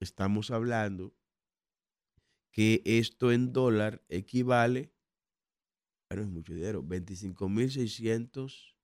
[0.00, 1.14] Estamos hablando
[2.54, 4.92] que esto en dólar equivale,
[6.08, 8.76] bueno, es mucho dinero, 25 mil 600,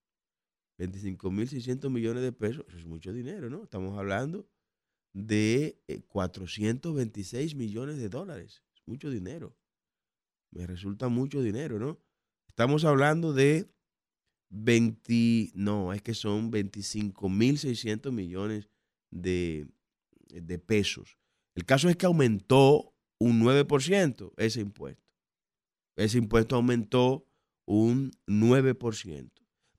[0.77, 3.63] 25 mil 600 millones de pesos, eso es mucho dinero, ¿no?
[3.63, 4.51] Estamos hablando
[5.13, 9.57] de 426 eh, millones de dólares, es mucho dinero.
[10.51, 12.01] Me resulta mucho dinero, ¿no?
[12.49, 13.73] Estamos hablando de
[14.49, 18.69] 20, no, es que son 25.600 millones
[19.13, 19.69] de,
[20.27, 21.19] de pesos.
[21.55, 25.05] El caso es que aumentó un 9% ese impuesto.
[25.97, 27.27] Ese impuesto aumentó
[27.67, 29.31] un 9%.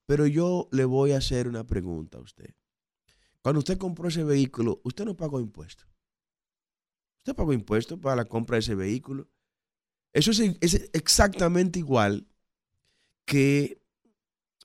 [0.05, 2.53] Pero yo le voy a hacer una pregunta a usted.
[3.41, 5.87] Cuando usted compró ese vehículo, usted no pagó impuestos.
[7.19, 9.29] Usted pagó impuestos para la compra de ese vehículo.
[10.13, 12.27] Eso es, es exactamente igual
[13.25, 13.81] que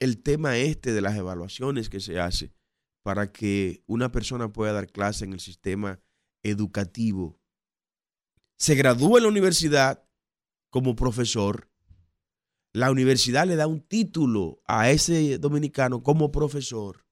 [0.00, 2.52] el tema este de las evaluaciones que se hace
[3.02, 6.00] para que una persona pueda dar clase en el sistema
[6.42, 7.40] educativo.
[8.58, 10.08] Se gradúa en la universidad
[10.70, 11.70] como profesor.
[12.72, 17.06] La universidad le da un título a ese dominicano como profesor.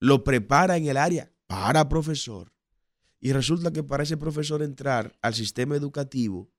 [0.00, 2.52] Lo prepara en el área para profesor.
[3.20, 6.52] Y resulta que para ese profesor entrar al sistema educativo,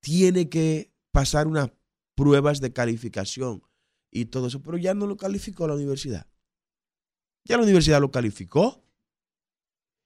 [0.00, 1.70] tiene que pasar unas
[2.14, 3.62] pruebas de calificación
[4.10, 6.26] y todo eso, pero ya no lo calificó la universidad.
[7.44, 8.84] Ya la universidad lo calificó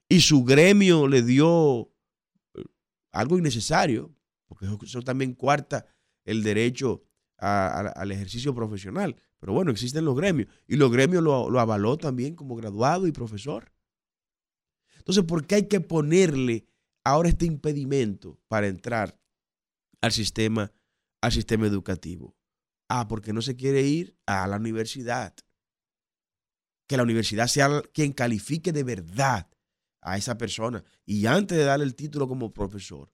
[0.08, 1.92] y su gremio le dio
[3.18, 4.14] algo innecesario,
[4.46, 5.86] porque eso, también cuarta
[6.24, 7.02] el derecho
[7.36, 9.16] al ejercicio profesional.
[9.40, 13.12] Pero bueno, existen los gremios y los gremios lo, lo avaló también como graduado y
[13.12, 13.72] profesor.
[14.98, 16.68] Entonces, ¿por qué hay que ponerle
[17.04, 19.20] ahora este impedimento para entrar
[20.00, 20.72] al sistema,
[21.20, 22.36] al sistema educativo?
[22.88, 25.34] Ah, porque no se quiere ir a la universidad.
[26.86, 29.48] Que la universidad sea quien califique de verdad
[30.00, 30.82] a esa persona.
[31.04, 33.12] Y antes de darle el título como profesor,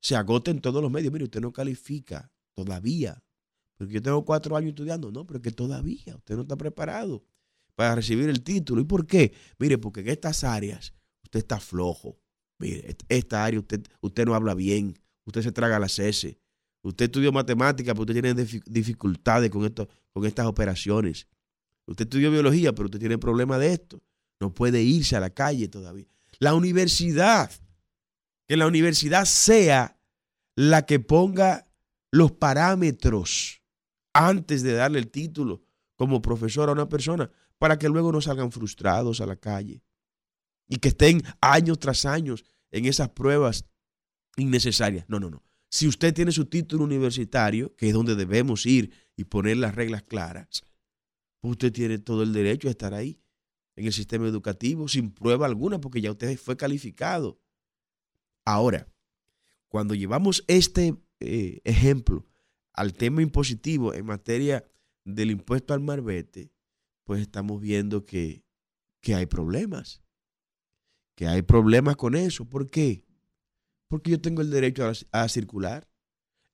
[0.00, 1.12] se agoten todos los medios.
[1.12, 3.22] Mire, usted no califica todavía.
[3.76, 5.10] Porque yo tengo cuatro años estudiando.
[5.10, 7.24] No, pero que todavía usted no está preparado
[7.74, 8.80] para recibir el título.
[8.80, 9.32] ¿Y por qué?
[9.58, 12.18] Mire, porque en estas áreas usted está flojo.
[12.58, 14.98] Mire, esta área usted, usted no habla bien.
[15.24, 16.38] Usted se traga las S.
[16.82, 18.34] Usted estudió matemáticas, pero usted tiene
[18.66, 21.26] dificultades con, esto, con estas operaciones.
[21.86, 24.02] Usted estudió biología, pero usted tiene problemas de esto.
[24.40, 26.06] No puede irse a la calle todavía.
[26.40, 27.52] La universidad,
[28.48, 30.00] que la universidad sea
[30.56, 31.70] la que ponga
[32.10, 33.62] los parámetros
[34.12, 35.62] antes de darle el título
[35.96, 39.84] como profesor a una persona, para que luego no salgan frustrados a la calle
[40.66, 43.66] y que estén años tras años en esas pruebas
[44.36, 45.04] innecesarias.
[45.08, 45.44] No, no, no.
[45.68, 50.02] Si usted tiene su título universitario, que es donde debemos ir y poner las reglas
[50.02, 50.64] claras,
[51.40, 53.20] pues usted tiene todo el derecho a estar ahí,
[53.76, 57.40] en el sistema educativo, sin prueba alguna, porque ya usted fue calificado.
[58.44, 58.88] Ahora,
[59.68, 62.26] cuando llevamos este eh, ejemplo
[62.72, 64.64] al tema impositivo en materia
[65.04, 66.52] del impuesto al marbete,
[67.04, 68.44] pues estamos viendo que,
[69.00, 70.02] que hay problemas.
[71.14, 72.48] Que hay problemas con eso.
[72.48, 73.04] ¿Por qué?
[73.88, 75.88] Porque yo tengo el derecho a, circular.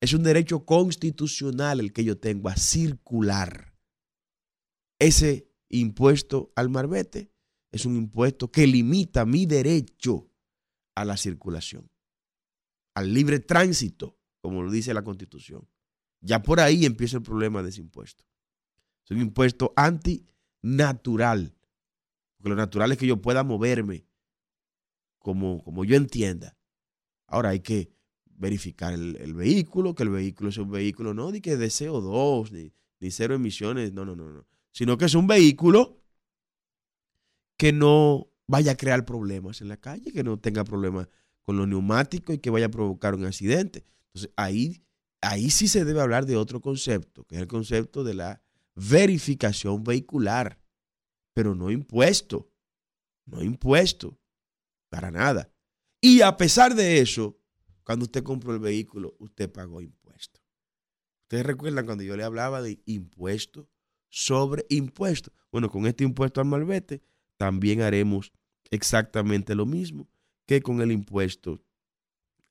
[0.00, 3.74] Es un derecho constitucional el que yo tengo a circular.
[4.98, 7.32] Ese impuesto al marbete
[7.72, 10.30] es un impuesto que limita mi derecho
[10.94, 11.90] a la circulación,
[12.94, 15.68] al libre tránsito, como lo dice la Constitución.
[16.20, 18.24] Ya por ahí empieza el problema de ese impuesto.
[19.04, 21.54] Es un impuesto antinatural,
[22.36, 24.06] porque lo natural es que yo pueda moverme
[25.18, 26.56] como, como yo entienda.
[27.26, 27.90] Ahora hay que
[28.24, 32.72] verificar el, vehículo, que el vehículo es un vehículo no de que de CO2, ni,
[33.00, 34.46] ni cero emisiones, no, no, no, no.
[34.76, 36.02] Sino que es un vehículo
[37.56, 41.08] que no vaya a crear problemas en la calle, que no tenga problemas
[41.44, 43.86] con los neumáticos y que vaya a provocar un accidente.
[44.08, 44.84] Entonces ahí,
[45.22, 48.42] ahí sí se debe hablar de otro concepto, que es el concepto de la
[48.74, 50.60] verificación vehicular,
[51.32, 52.52] pero no impuesto,
[53.24, 54.20] no impuesto,
[54.90, 55.50] para nada.
[56.02, 57.40] Y a pesar de eso,
[57.82, 60.42] cuando usted compró el vehículo, usted pagó impuesto.
[61.22, 63.70] Ustedes recuerdan cuando yo le hablaba de impuesto
[64.16, 65.30] sobre impuesto.
[65.52, 67.02] Bueno, con este impuesto al malvete
[67.36, 68.32] también haremos
[68.70, 70.08] exactamente lo mismo
[70.46, 71.60] que con el impuesto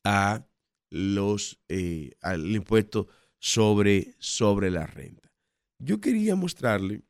[0.03, 0.45] a
[0.91, 3.07] los eh, al impuesto
[3.39, 5.31] sobre, sobre la renta.
[5.79, 7.01] Yo quería mostrarle,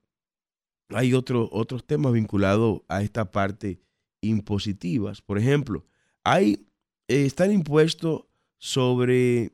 [0.88, 3.82] hay otros temas vinculados a esta parte
[4.22, 5.22] impositivas.
[5.22, 5.86] Por ejemplo,
[6.24, 6.66] hay,
[7.10, 9.52] eh, está el impuesto sobre,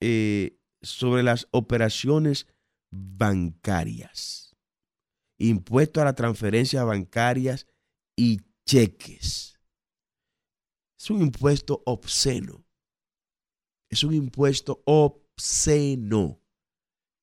[0.00, 2.46] eh, sobre las operaciones
[2.94, 4.43] bancarias,
[5.38, 7.66] impuesto a las transferencias bancarias
[8.16, 9.58] y cheques.
[10.98, 12.64] Es un impuesto obsceno.
[13.90, 16.40] Es un impuesto obsceno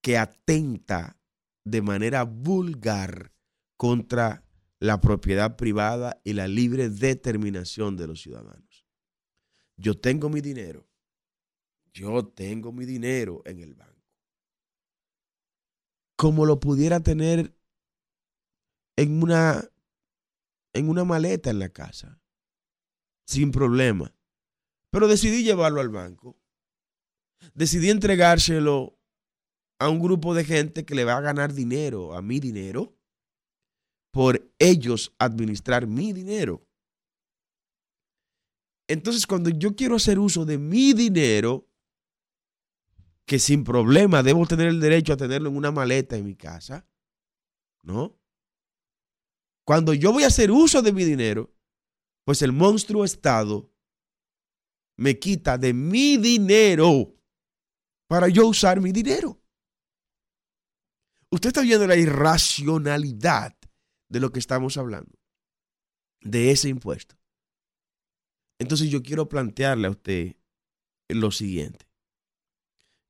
[0.01, 1.19] que atenta
[1.63, 3.33] de manera vulgar
[3.77, 4.43] contra
[4.79, 8.71] la propiedad privada y la libre determinación de los ciudadanos
[9.81, 10.87] yo tengo mi dinero,
[11.93, 14.13] yo tengo mi dinero en el banco,
[16.15, 17.55] como lo pudiera tener
[19.01, 19.67] en una,
[20.73, 22.21] en una maleta en la casa,
[23.25, 24.15] sin problema.
[24.91, 26.37] Pero decidí llevarlo al banco.
[27.55, 28.99] Decidí entregárselo
[29.79, 32.95] a un grupo de gente que le va a ganar dinero, a mi dinero,
[34.11, 36.67] por ellos administrar mi dinero.
[38.87, 41.67] Entonces, cuando yo quiero hacer uso de mi dinero,
[43.25, 46.85] que sin problema debo tener el derecho a tenerlo en una maleta en mi casa,
[47.81, 48.20] ¿no?
[49.65, 51.53] Cuando yo voy a hacer uso de mi dinero,
[52.25, 53.71] pues el monstruo Estado
[54.97, 57.15] me quita de mi dinero
[58.07, 59.41] para yo usar mi dinero.
[61.31, 63.55] Usted está viendo la irracionalidad
[64.09, 65.17] de lo que estamos hablando,
[66.21, 67.15] de ese impuesto.
[68.59, 70.35] Entonces yo quiero plantearle a usted
[71.09, 71.87] lo siguiente.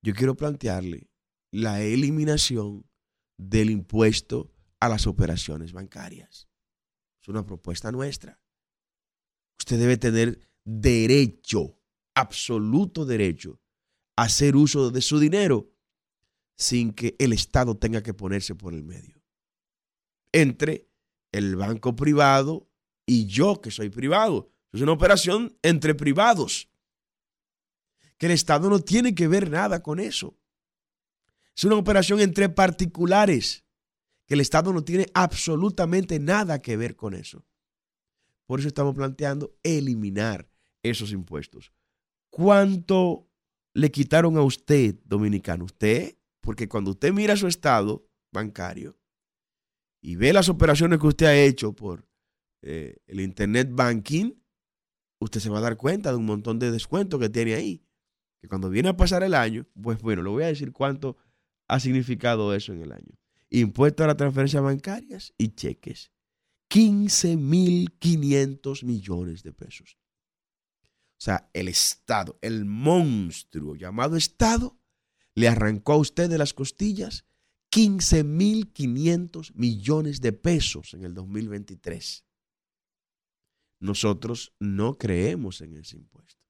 [0.03, 1.09] Yo quiero plantearle
[1.51, 2.85] la eliminación
[3.37, 6.49] del impuesto a las operaciones bancarias.
[7.21, 8.41] Es una propuesta nuestra.
[9.59, 11.79] Usted debe tener derecho,
[12.15, 13.61] absoluto derecho,
[14.15, 15.71] hacer uso de su dinero
[16.57, 19.21] sin que el Estado tenga que ponerse por el medio.
[20.31, 20.89] Entre
[21.31, 22.67] el banco privado
[23.05, 24.51] y yo que soy privado.
[24.73, 26.69] Es una operación entre privados.
[28.17, 30.37] Que el Estado no tiene que ver nada con eso.
[31.55, 33.63] Es una operación entre particulares.
[34.31, 37.45] Que el Estado no tiene absolutamente nada que ver con eso.
[38.45, 40.49] Por eso estamos planteando eliminar
[40.81, 41.73] esos impuestos.
[42.29, 43.29] ¿Cuánto
[43.73, 45.65] le quitaron a usted, dominicano?
[45.65, 48.97] Usted, porque cuando usted mira su estado bancario
[50.01, 52.07] y ve las operaciones que usted ha hecho por
[52.61, 54.31] eh, el Internet Banking,
[55.19, 57.85] usted se va a dar cuenta de un montón de descuentos que tiene ahí.
[58.39, 61.17] Que cuando viene a pasar el año, pues bueno, le voy a decir cuánto
[61.67, 63.20] ha significado eso en el año.
[63.51, 66.11] Impuesto a las transferencias bancarias y cheques.
[66.69, 69.97] 15.500 millones de pesos.
[70.83, 74.79] O sea, el Estado, el monstruo llamado Estado,
[75.35, 77.25] le arrancó a usted de las costillas
[77.71, 82.25] 15.500 millones de pesos en el 2023.
[83.79, 86.41] Nosotros no creemos en ese impuesto.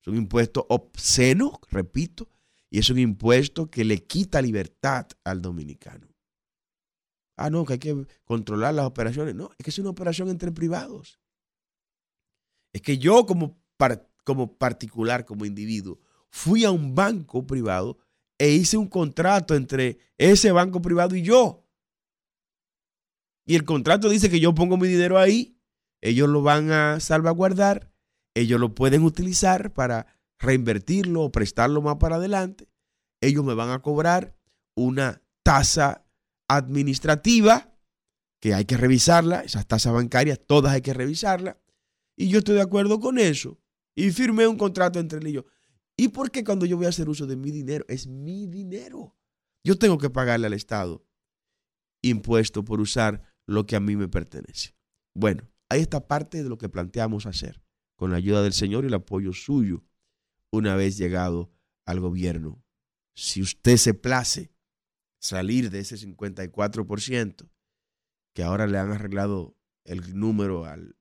[0.00, 2.28] Es un impuesto obsceno, repito,
[2.70, 6.08] y es un impuesto que le quita libertad al dominicano.
[7.36, 9.34] Ah, no, que hay que controlar las operaciones.
[9.34, 11.20] No, es que es una operación entre privados.
[12.72, 13.60] Es que yo como,
[14.24, 15.98] como particular, como individuo,
[16.30, 17.98] fui a un banco privado
[18.38, 21.66] e hice un contrato entre ese banco privado y yo.
[23.46, 25.58] Y el contrato dice que yo pongo mi dinero ahí,
[26.00, 27.90] ellos lo van a salvaguardar,
[28.34, 32.68] ellos lo pueden utilizar para reinvertirlo o prestarlo más para adelante.
[33.20, 34.36] Ellos me van a cobrar
[34.74, 36.06] una tasa
[36.48, 37.72] administrativa
[38.40, 41.56] que hay que revisarla, esas tasas bancarias todas hay que revisarlas.
[42.16, 43.60] Y yo estoy de acuerdo con eso.
[43.94, 45.44] Y firmé un contrato entre él y yo.
[45.96, 47.84] ¿Y por qué cuando yo voy a hacer uso de mi dinero?
[47.88, 49.14] Es mi dinero.
[49.62, 51.04] Yo tengo que pagarle al Estado
[52.02, 54.74] impuesto por usar lo que a mí me pertenece.
[55.14, 57.62] Bueno, ahí está parte de lo que planteamos hacer,
[57.96, 59.84] con la ayuda del Señor y el apoyo suyo,
[60.50, 61.50] una vez llegado
[61.86, 62.62] al gobierno.
[63.14, 64.52] Si usted se place
[65.18, 67.50] salir de ese 54%,
[68.34, 70.96] que ahora le han arreglado el número al,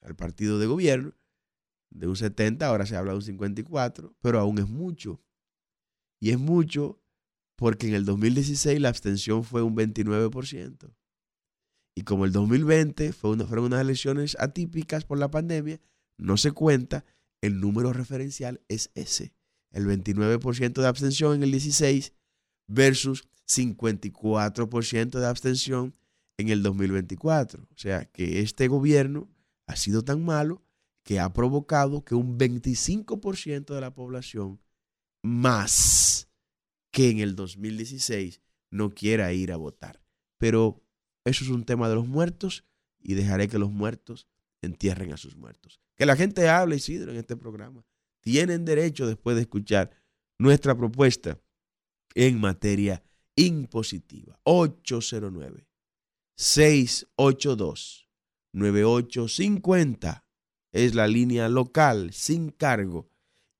[0.00, 1.14] al partido de gobierno,
[1.90, 5.22] de un 70, ahora se habla de un 54, pero aún es mucho.
[6.20, 7.00] Y es mucho
[7.56, 10.94] porque en el 2016 la abstención fue un 29%.
[11.96, 15.80] Y como el 2020 fue una, fueron unas elecciones atípicas por la pandemia,
[16.16, 17.04] no se cuenta,
[17.40, 19.34] el número referencial es ese.
[19.70, 22.12] El 29% de abstención en el 16
[22.66, 25.94] versus 54% de abstención
[26.36, 27.62] en el 2024.
[27.62, 29.28] O sea que este gobierno
[29.66, 30.62] ha sido tan malo
[31.02, 34.60] que ha provocado que un 25% de la población
[35.22, 36.28] más
[36.90, 40.02] que en el 2016 no quiera ir a votar.
[40.38, 40.82] Pero
[41.24, 42.64] eso es un tema de los muertos
[42.98, 44.28] y dejaré que los muertos
[44.62, 45.80] entierren a sus muertos.
[45.98, 47.84] Que la gente hable, Isidro, en este programa.
[48.20, 49.90] Tienen derecho después de escuchar
[50.38, 51.40] nuestra propuesta
[52.14, 53.02] en materia
[53.34, 54.38] impositiva.
[54.44, 55.66] 809
[56.36, 58.08] 682
[58.52, 60.24] 9850
[60.72, 63.10] es la línea local sin cargo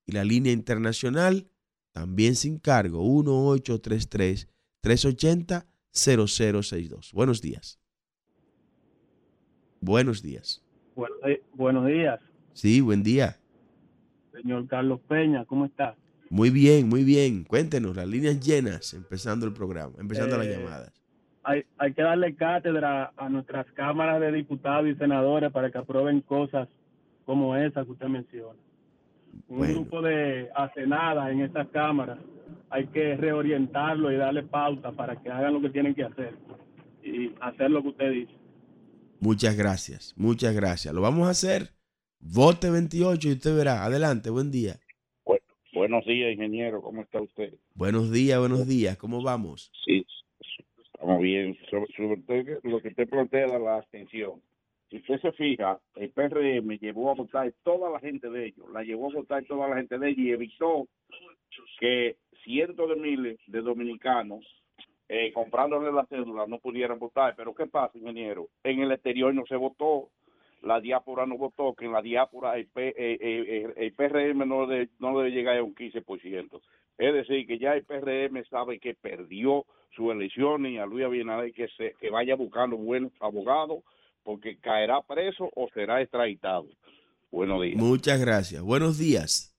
[0.06, 1.50] y la línea internacional
[1.92, 4.48] también sin cargo 1833
[4.80, 7.12] 380 0062.
[7.12, 7.80] Buenos días.
[9.80, 10.62] Buenos días.
[11.54, 12.20] buenos días.
[12.58, 13.36] Sí, buen día.
[14.32, 15.94] Señor Carlos Peña, ¿cómo está?
[16.28, 17.44] Muy bien, muy bien.
[17.44, 20.98] Cuéntenos, las líneas llenas, empezando el programa, empezando las eh, llamadas
[21.48, 26.20] hay, hay que darle cátedra a nuestras cámaras de diputados y senadores para que aprueben
[26.20, 26.68] cosas
[27.24, 28.58] como esa que usted menciona.
[29.48, 30.50] Un grupo de
[30.86, 32.18] nada en esas cámaras
[32.68, 36.34] hay que reorientarlo y darle pauta para que hagan lo que tienen que hacer
[37.02, 38.32] y hacer lo que usted dice.
[39.20, 40.92] Muchas gracias, muchas gracias.
[40.92, 41.77] Lo vamos a hacer.
[42.20, 43.84] Vote 28 y usted verá.
[43.84, 44.74] Adelante, buen día.
[45.72, 46.82] buenos días, ingeniero.
[46.82, 47.54] ¿Cómo está usted?
[47.74, 48.96] Buenos días, buenos días.
[48.96, 49.70] ¿Cómo vamos?
[49.84, 50.04] Sí,
[50.98, 51.56] Estamos bien.
[51.70, 54.42] Sobre, lo que usted plantea la abstención.
[54.90, 58.82] Si usted se fija, el PRM llevó a votar toda la gente de ellos, la
[58.82, 60.88] llevó a votar toda la gente de ellos y evitó
[61.78, 64.44] que cientos de miles de dominicanos
[65.08, 67.34] eh, comprándole la cédula no pudieran votar.
[67.36, 68.48] Pero ¿qué pasa, ingeniero?
[68.64, 70.10] En el exterior no se votó,
[70.62, 74.88] la diáspora no votó, que en la diáspora el, eh, eh, el PRM no, de,
[74.98, 76.60] no debe llegar a un 15%.
[76.98, 81.52] Es decir, que ya el PRM sabe que perdió su elección y a Luis Abinader
[81.52, 83.84] que, se, que vaya buscando buenos abogados
[84.24, 86.66] porque caerá preso o será extraditado.
[87.30, 87.76] Buenos días.
[87.76, 88.62] Muchas gracias.
[88.62, 89.54] Buenos días.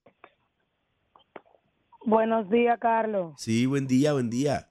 [2.06, 3.34] Buenos días, Carlos.
[3.38, 4.70] Sí, buen día, buen día.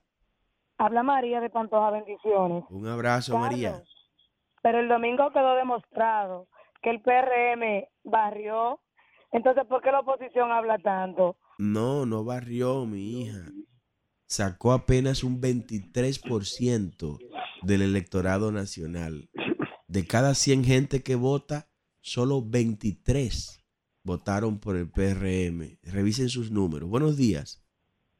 [0.77, 2.63] Habla María de Pantoja Bendiciones.
[2.69, 3.83] Un abrazo, Carlos, María.
[4.61, 6.47] Pero el domingo quedó demostrado
[6.81, 8.79] que el PRM barrió.
[9.31, 11.37] Entonces, ¿por qué la oposición habla tanto?
[11.57, 13.45] No, no barrió, mi hija.
[14.25, 17.17] Sacó apenas un 23%
[17.63, 19.29] del electorado nacional.
[19.87, 21.67] De cada 100 gente que vota,
[22.01, 23.59] solo 23
[24.03, 25.77] votaron por el PRM.
[25.83, 26.89] Revisen sus números.
[26.89, 27.65] Buenos días.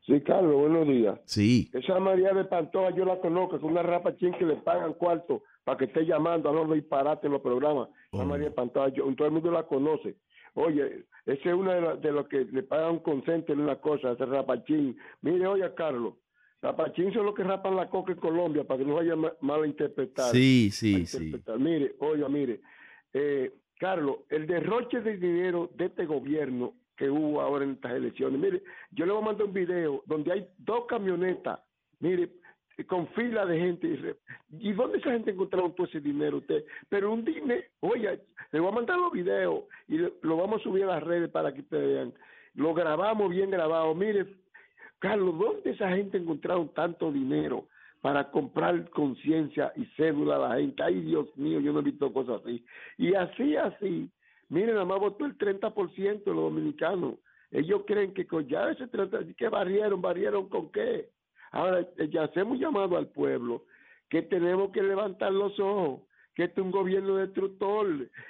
[0.06, 1.20] Sí, Carlos, buenos días.
[1.26, 1.70] Sí.
[1.74, 5.78] Esa María de Pantoja yo la conozco, es una rapachín que le pagan cuarto para
[5.78, 7.90] que esté llamando a los disparates en los programas.
[8.12, 8.24] Oh.
[8.26, 10.16] María de Pantoja, yo- todo el mundo la conoce.
[10.56, 13.76] Oye, ese es uno de, los- de los que le pagan un consente en una
[13.76, 14.98] cosa, ese rapachín.
[15.22, 16.16] Mire, oye, Carlos,
[16.62, 19.64] rapachín son los que rapan la coca en Colombia para que no vaya ma- mal
[19.64, 20.32] a interpretar.
[20.32, 21.32] Sí, sí, a sí.
[21.58, 22.62] Mire, oiga, mire,
[23.14, 28.40] eh, Carlos, el derroche de dinero de este gobierno que hubo ahora en estas elecciones,
[28.42, 31.60] mire, yo le voy a mandar un video donde hay dos camionetas,
[32.00, 32.30] mire,
[32.86, 33.88] con fila de gente.
[33.88, 34.16] y re-
[34.60, 36.64] ¿Y dónde esa gente encontraron todo ese dinero usted?
[36.90, 38.20] Pero un dinero, oye,
[38.52, 41.54] le voy a mandar los videos y lo vamos a subir a las redes para
[41.54, 42.14] que ustedes vean.
[42.56, 43.94] Lo grabamos bien grabado.
[43.96, 44.26] Mire,
[45.00, 47.68] Carlos, ¿dónde esa gente encontraron tanto dinero
[48.02, 50.82] para comprar conciencia y cédula a la gente?
[50.84, 52.64] Ay, Dios mío, yo no he visto cosas así.
[52.98, 54.10] Y así, así,
[54.50, 57.16] miren, nada más votó el 30% de los dominicanos.
[57.52, 61.10] Ellos creen que con ya ese 30%, que barrieron, barrieron con qué.
[61.52, 63.64] Ahora, eh, ya hacemos llamado al pueblo
[64.10, 66.02] que tenemos que levantar los ojos,
[66.36, 67.88] que este es un gobierno destructor.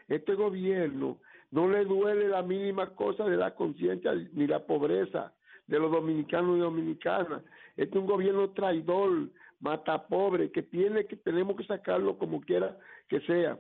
[0.08, 1.20] Este gobierno
[1.52, 5.34] no le duele la mínima cosa de la conciencia ni la pobreza
[5.68, 7.44] de los dominicanos y dominicanas.
[7.78, 12.78] Este es un gobierno traidor, mata pobre, que tiene que tenemos que sacarlo como quiera
[13.08, 13.58] que sea.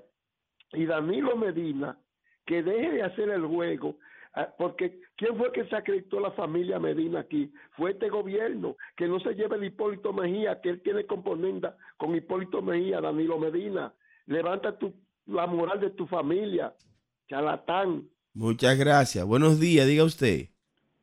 [0.73, 1.97] Y Danilo Medina,
[2.45, 3.95] que deje de hacer el juego,
[4.57, 7.51] porque ¿quién fue que desacreditó la familia Medina aquí?
[7.75, 12.15] Fue este gobierno, que no se lleve el Hipólito Mejía, que él tiene componenda con
[12.15, 13.93] Hipólito Mejía, Danilo Medina.
[14.25, 14.93] Levanta tu,
[15.25, 16.73] la moral de tu familia,
[17.27, 18.07] charlatán.
[18.33, 19.25] Muchas gracias.
[19.25, 20.49] Buenos días, diga usted.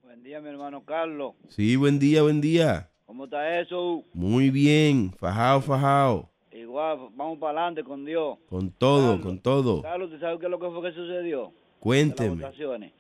[0.03, 1.35] Buen día, mi hermano Carlos.
[1.49, 2.91] Sí, buen día, buen día.
[3.05, 4.05] ¿Cómo está eso?
[4.15, 5.13] Muy bien.
[5.13, 6.31] Fajao, fajao.
[6.53, 8.39] Igual, vamos para adelante con Dios.
[8.49, 9.83] Con todo, Carlos, con todo.
[9.83, 11.43] Carlos, ¿tú sabes qué es lo que fue que sucedió?
[11.45, 12.43] Las Cuénteme.
[12.43, 12.93] votaciones.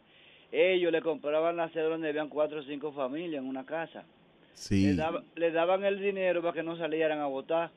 [0.59, 4.05] Ellos le compraban la cédula donde habían cuatro o cinco familias en una casa.
[4.55, 4.87] Sí.
[4.87, 7.71] Le, daba- le daban el dinero para que no salieran a votar.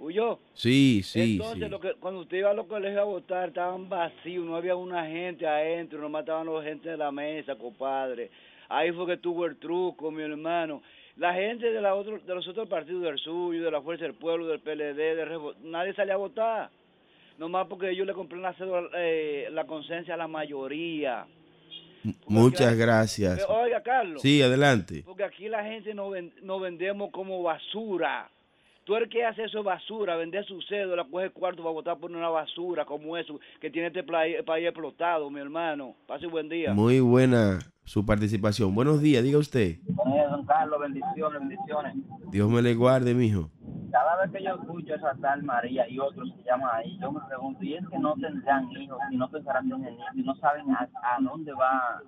[0.00, 0.40] ¿Huyó?
[0.54, 1.68] Sí, sí, Entonces, sí.
[1.70, 5.06] lo que, cuando usted iba a los colegios a votar, estaban vacíos, no había una
[5.06, 8.28] gente adentro, no mataban los gente de la mesa, compadre.
[8.68, 10.82] Ahí fue que tuvo el truco, mi hermano.
[11.16, 14.14] La gente de, la otro, de los otros partidos, del suyo, de la Fuerza del
[14.14, 16.70] Pueblo, del PLD, de Revo- nadie salía a votar.
[17.38, 21.24] Nomás porque ellos le compraron la, cédula, eh, la conciencia a la mayoría.
[22.26, 23.44] Muchas gracias.
[23.48, 24.20] Oiga, Carlos.
[24.22, 25.02] Sí, adelante.
[25.04, 28.30] Porque aquí la gente nos, ven- nos vendemos como basura.
[28.84, 32.10] Tú eres que hace eso es basura, vender su cédula, coge cuarto para votar por
[32.10, 35.94] una basura como eso, que tiene este país explotado, mi hermano.
[36.06, 36.74] Pase un buen día.
[36.74, 38.74] Muy buena su participación.
[38.74, 39.78] Buenos días, diga usted.
[40.30, 41.94] don Carlos, bendiciones, bendiciones.
[42.30, 43.48] Dios me le guarde, mijo.
[43.90, 47.20] Cada vez que yo escucho esa tal María y otros que llaman ahí, yo me
[47.26, 50.34] pregunto, ¿y es que no tendrán hijos y no pensarán en el niño y no
[50.36, 52.02] saben a, a dónde va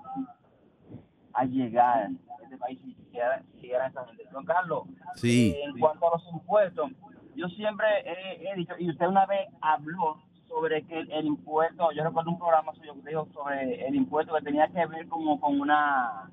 [1.32, 2.10] a llegar
[2.46, 4.24] este país si siguiera, siguiera esa gente?
[4.32, 4.84] Don Carlos,
[5.16, 5.50] Sí.
[5.54, 6.90] eh, en cuanto a los impuestos,
[7.36, 11.90] yo siempre he, he dicho, y usted una vez habló sobre que el, el impuesto,
[11.92, 15.38] yo recuerdo un programa suyo que dijo sobre el impuesto que tenía que ver como
[15.40, 16.30] con una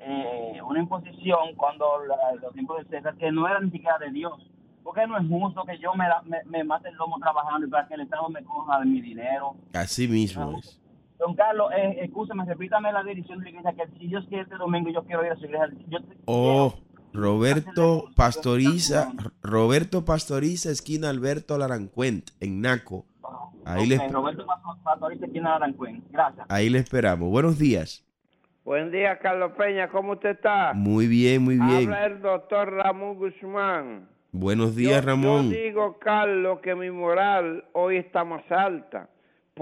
[0.00, 4.10] eh, una imposición cuando la- los tiempos de César que no era ni siquiera de
[4.10, 4.34] Dios.
[4.82, 6.06] Porque no es justo que yo me,
[6.46, 9.54] me mate el lomo trabajando y para que el Estado me coja de mi dinero.
[9.72, 10.81] Así mismo es.
[11.24, 14.56] Don Carlos, eh, escúcheme, repítame la dirección de la iglesia, que si Dios quiere este
[14.56, 15.68] domingo yo quiero ir a su iglesia.
[15.88, 16.74] Yo te- Oh,
[17.12, 19.12] Roberto Pastoriza,
[19.42, 23.06] Roberto Pastoriza, esquina Alberto Larancuent, en Naco.
[23.64, 26.02] Ahí, le, Ok, Roberto Pastor- Pastorista, aquí en Arancuén.
[26.10, 26.44] Gracias.
[26.48, 27.30] ahí le esperamos.
[27.30, 28.04] Buenos días.
[28.64, 30.72] Buen día, Carlos Peña, ¿cómo usted está?
[30.74, 31.88] Muy bien, muy bien.
[31.92, 34.08] Habla el doctor Ramón Guzmán.
[34.32, 35.50] Buenos días, Yo- Ramón.
[35.50, 39.08] Yo digo, Carlos, que mi moral hoy está más alta,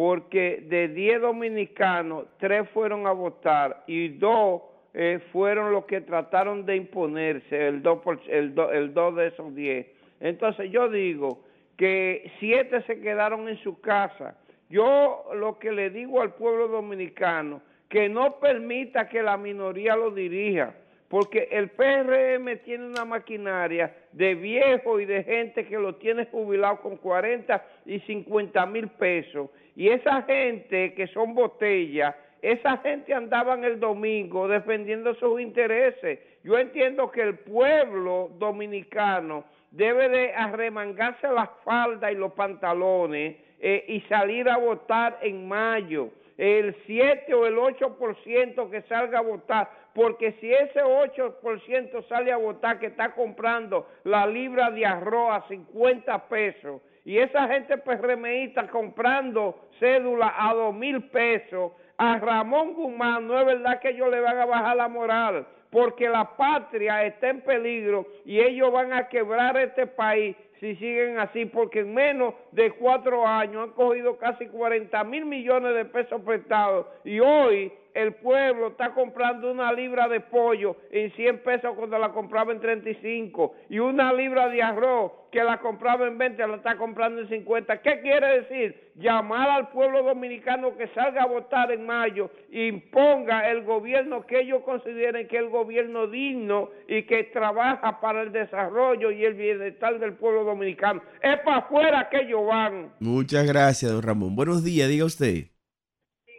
[0.01, 4.63] porque de 10 dominicanos, 3 fueron a votar y 2
[4.95, 9.87] eh, fueron los que trataron de imponerse, el 2, por, el, de esos 10.
[10.21, 11.43] Entonces yo digo
[11.77, 14.39] que 7 se quedaron en su casa.
[14.71, 20.13] Yo lo que le digo al pueblo dominicano, que no permita que la minoría lo
[20.13, 20.77] dirija,
[21.11, 26.81] porque el PRM tiene una maquinaria de viejo y de gente que lo tiene jubilado
[26.81, 29.51] con 40 y 50 mil pesos.
[29.77, 36.19] Y esa gente que son botellas, esa gente andaba el domingo defendiendo sus intereses.
[36.43, 43.85] Yo entiendo que el pueblo dominicano debe de arremangarse las faldas y los pantalones eh,
[43.89, 46.09] y salir a votar en mayo.
[46.39, 52.39] El 7 o el 8% que salga a votar, porque si ese 8% sale a
[52.39, 58.69] votar que está comprando la libra de arroz a 50 pesos y esa gente PRMista
[58.69, 64.21] comprando cédula a dos mil pesos, a Ramón Guzmán no es verdad que ellos le
[64.21, 69.09] van a bajar la moral porque la patria está en peligro y ellos van a
[69.09, 74.47] quebrar este país si siguen así, porque en menos de cuatro años han cogido casi
[74.47, 76.87] 40 mil millones de pesos prestados.
[77.03, 82.13] Y hoy el pueblo está comprando una libra de pollo en 100 pesos cuando la
[82.13, 86.77] compraba en 35 y una libra de arroz que la compraba en 20 la está
[86.77, 87.81] comprando en 50.
[87.83, 88.91] ¿Qué quiere decir?
[88.97, 94.41] Llamar al pueblo dominicano que salga a votar en mayo e imponga el gobierno que
[94.41, 99.35] ellos consideren que es el gobierno digno y que trabaja para el desarrollo y el
[99.35, 101.03] bienestar del pueblo dominicano.
[101.23, 102.93] Es para afuera que ellos van.
[102.99, 104.35] Muchas gracias, don Ramón.
[104.35, 105.60] Buenos días, diga usted.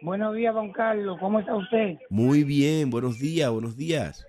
[0.02, 1.16] Buenos días, don Carlos.
[1.20, 1.96] ¿Cómo está usted?
[2.10, 4.26] Muy bien, buenos días, buenos días.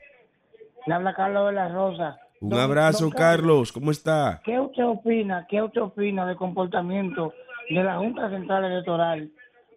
[0.86, 2.20] Le habla Carlos de la Rosa.
[2.42, 3.72] Un abrazo, Carlos.
[3.72, 4.40] ¿Cómo está?
[4.46, 5.48] ¿Qué usted opina?
[5.50, 7.34] ¿Qué usted opina del comportamiento
[7.70, 9.32] de la Junta Central Electoral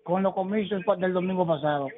[0.05, 1.89] con los comicios del domingo pasado?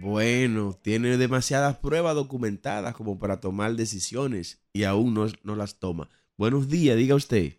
[0.00, 6.08] Bueno, tiene demasiadas pruebas documentadas como para tomar decisiones y aún no, no las toma.
[6.38, 7.54] Buenos días, diga usted.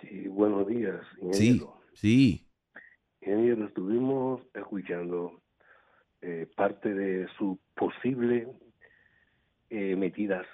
[0.00, 0.96] Sí, buenos días.
[1.30, 1.62] Sí,
[1.94, 2.47] sí.
[3.28, 5.42] Ingeniero, estuvimos escuchando
[6.22, 8.48] eh, parte de sus posibles
[9.68, 10.46] eh, metidas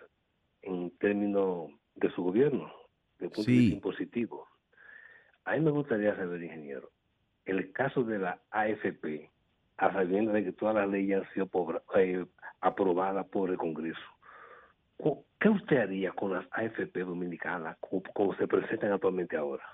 [0.63, 2.73] en términos de su gobierno,
[3.21, 4.49] de punto de vista impositivo.
[5.45, 6.91] A mí me gustaría saber, ingeniero,
[7.45, 9.31] el caso de la AFP,
[9.77, 11.49] a sabiendas de que todas las leyes han sido
[11.95, 12.27] eh,
[12.61, 14.01] aprobadas por el Congreso,
[15.39, 17.77] ¿qué usted haría con las AFP dominicanas
[18.13, 19.74] como se presentan actualmente ahora?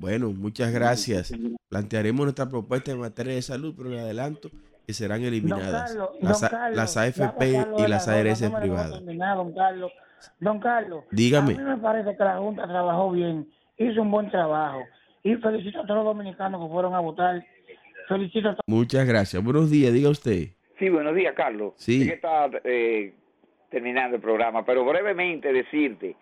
[0.00, 1.30] Bueno, muchas gracias.
[1.68, 4.48] Plantearemos nuestra propuesta en materia de salud, pero le adelanto
[4.86, 9.04] que serán eliminadas las, AFP y las ARS privadas.
[9.04, 9.92] Don Carlos,
[10.40, 11.52] don Carlos, dígame.
[11.52, 13.46] A mí me parece que la Junta trabajó bien,
[13.76, 14.80] hizo un buen trabajo
[15.22, 17.44] y felicito a todos los dominicanos que fueron a votar.
[18.08, 18.64] Felicito a todos.
[18.66, 19.44] Muchas gracias.
[19.44, 20.48] Buenos días, diga usted.
[20.78, 21.74] Sí, buenos días, Carlos.
[21.76, 22.06] Sí.
[22.06, 23.12] que está eh,
[23.68, 26.16] terminando el programa, pero brevemente decirte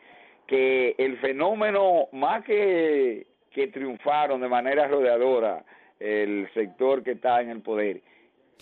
[0.48, 5.64] que el fenómeno, más que que triunfaron de manera rodeadora
[5.98, 8.00] el sector que está en el poder.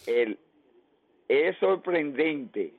[0.06, 2.72] Es sorprendente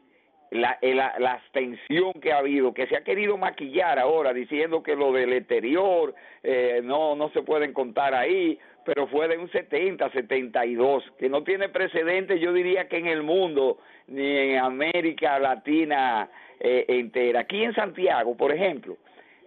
[0.50, 4.96] la, la, la, abstención que ha habido, que se ha querido maquillar ahora diciendo que
[4.96, 10.10] lo del exterior eh, no, no se pueden contar ahí, pero fue de un 70,
[10.10, 16.32] 72, que no tiene precedente, yo diría que en el mundo, ni en América Latina
[16.60, 17.42] eh, entera.
[17.42, 18.98] Aquí en Santiago, por ejemplo,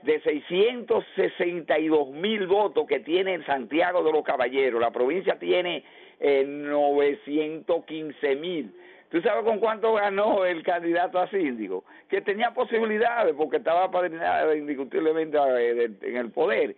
[0.03, 4.81] de 662 mil votos que tiene Santiago de los Caballeros.
[4.81, 5.85] La provincia tiene
[6.19, 8.75] eh, 915 mil.
[9.11, 11.85] ¿Tú sabes con cuánto ganó el candidato a síndico?
[12.09, 16.77] Que tenía posibilidades porque estaba padrinado indiscutiblemente eh, en el poder.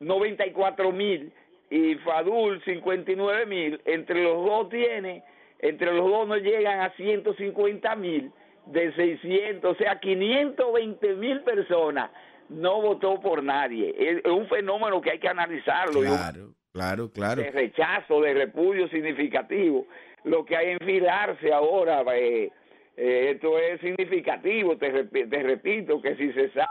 [0.00, 1.32] 94 mil
[1.70, 3.80] y Fadul 59 mil.
[3.86, 5.22] Entre los dos tiene,
[5.58, 8.30] entre los dos no llegan a 150 mil
[8.66, 12.10] de 600, o sea, 520 mil personas
[12.50, 13.94] no votó por nadie.
[13.96, 16.00] Es un fenómeno que hay que analizarlo.
[16.00, 17.42] Claro, claro, claro.
[17.42, 19.86] De rechazo, de repudio significativo.
[20.24, 22.50] Lo que hay en enfilarse ahora, eh,
[22.96, 26.68] eh, esto es significativo, te, te, repito, que si se sabe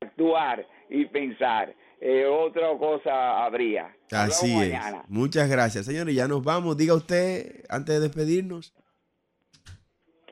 [0.00, 3.94] actuar y pensar, eh, otra cosa habría.
[4.10, 4.74] Así es.
[5.08, 6.14] Muchas gracias, señores.
[6.14, 6.76] Ya nos vamos.
[6.76, 8.74] Diga usted, antes de despedirnos.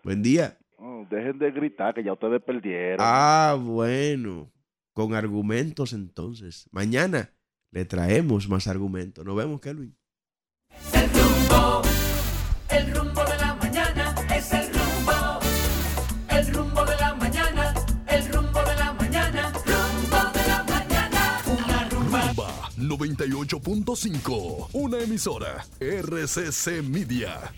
[0.02, 0.57] Buen día
[1.08, 2.98] dejen de gritar que ya ustedes perdieron.
[3.00, 4.50] Ah, bueno.
[4.92, 6.68] Con argumentos entonces.
[6.72, 7.32] Mañana
[7.70, 9.24] le traemos más argumentos.
[9.24, 9.96] Nos vemos, Kelvin.
[10.92, 11.82] El rumbo,
[12.70, 15.38] el rumbo de la mañana es el rumbo.
[16.30, 17.74] El rumbo de la mañana,
[18.08, 21.42] el rumbo de la mañana, rumbo de la mañana.
[21.46, 22.22] Una rumba.
[22.22, 24.68] Rumba 98.5.
[24.72, 25.64] Una emisora.
[25.80, 27.52] RCC Media.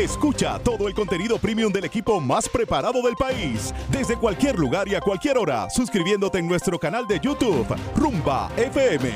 [0.00, 4.94] Escucha todo el contenido premium del equipo más preparado del país, desde cualquier lugar y
[4.94, 9.10] a cualquier hora, suscribiéndote en nuestro canal de YouTube, Rumba FM.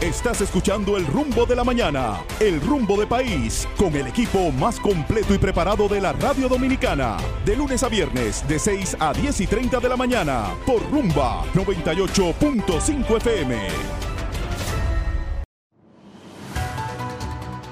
[0.00, 4.80] Estás escuchando el rumbo de la mañana, el rumbo de país, con el equipo más
[4.80, 7.16] completo y preparado de la radio dominicana.
[7.44, 11.44] De lunes a viernes, de 6 a 10 y 30 de la mañana, por rumba
[11.54, 14.15] 98.5 FM.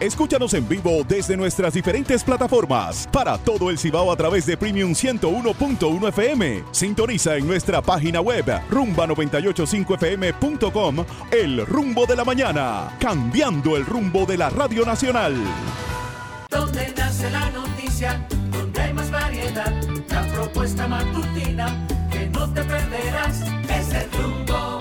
[0.05, 4.93] Escúchanos en vivo desde nuestras diferentes plataformas para todo el Cibao a través de Premium
[4.93, 6.65] 101.1 FM.
[6.73, 14.37] Sintoniza en nuestra página web rumba985fm.com El rumbo de la mañana, cambiando el rumbo de
[14.37, 15.43] la Radio Nacional.
[16.51, 19.73] Donde nace la noticia, donde hay más variedad,
[20.11, 23.41] la propuesta matutina que no te perderás
[23.71, 24.81] es el rumbo.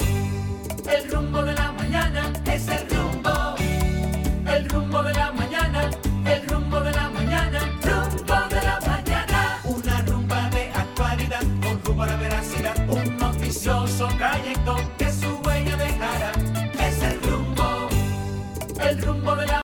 [0.91, 3.53] El rumbo de la mañana es el rumbo.
[4.53, 5.12] El rumbo de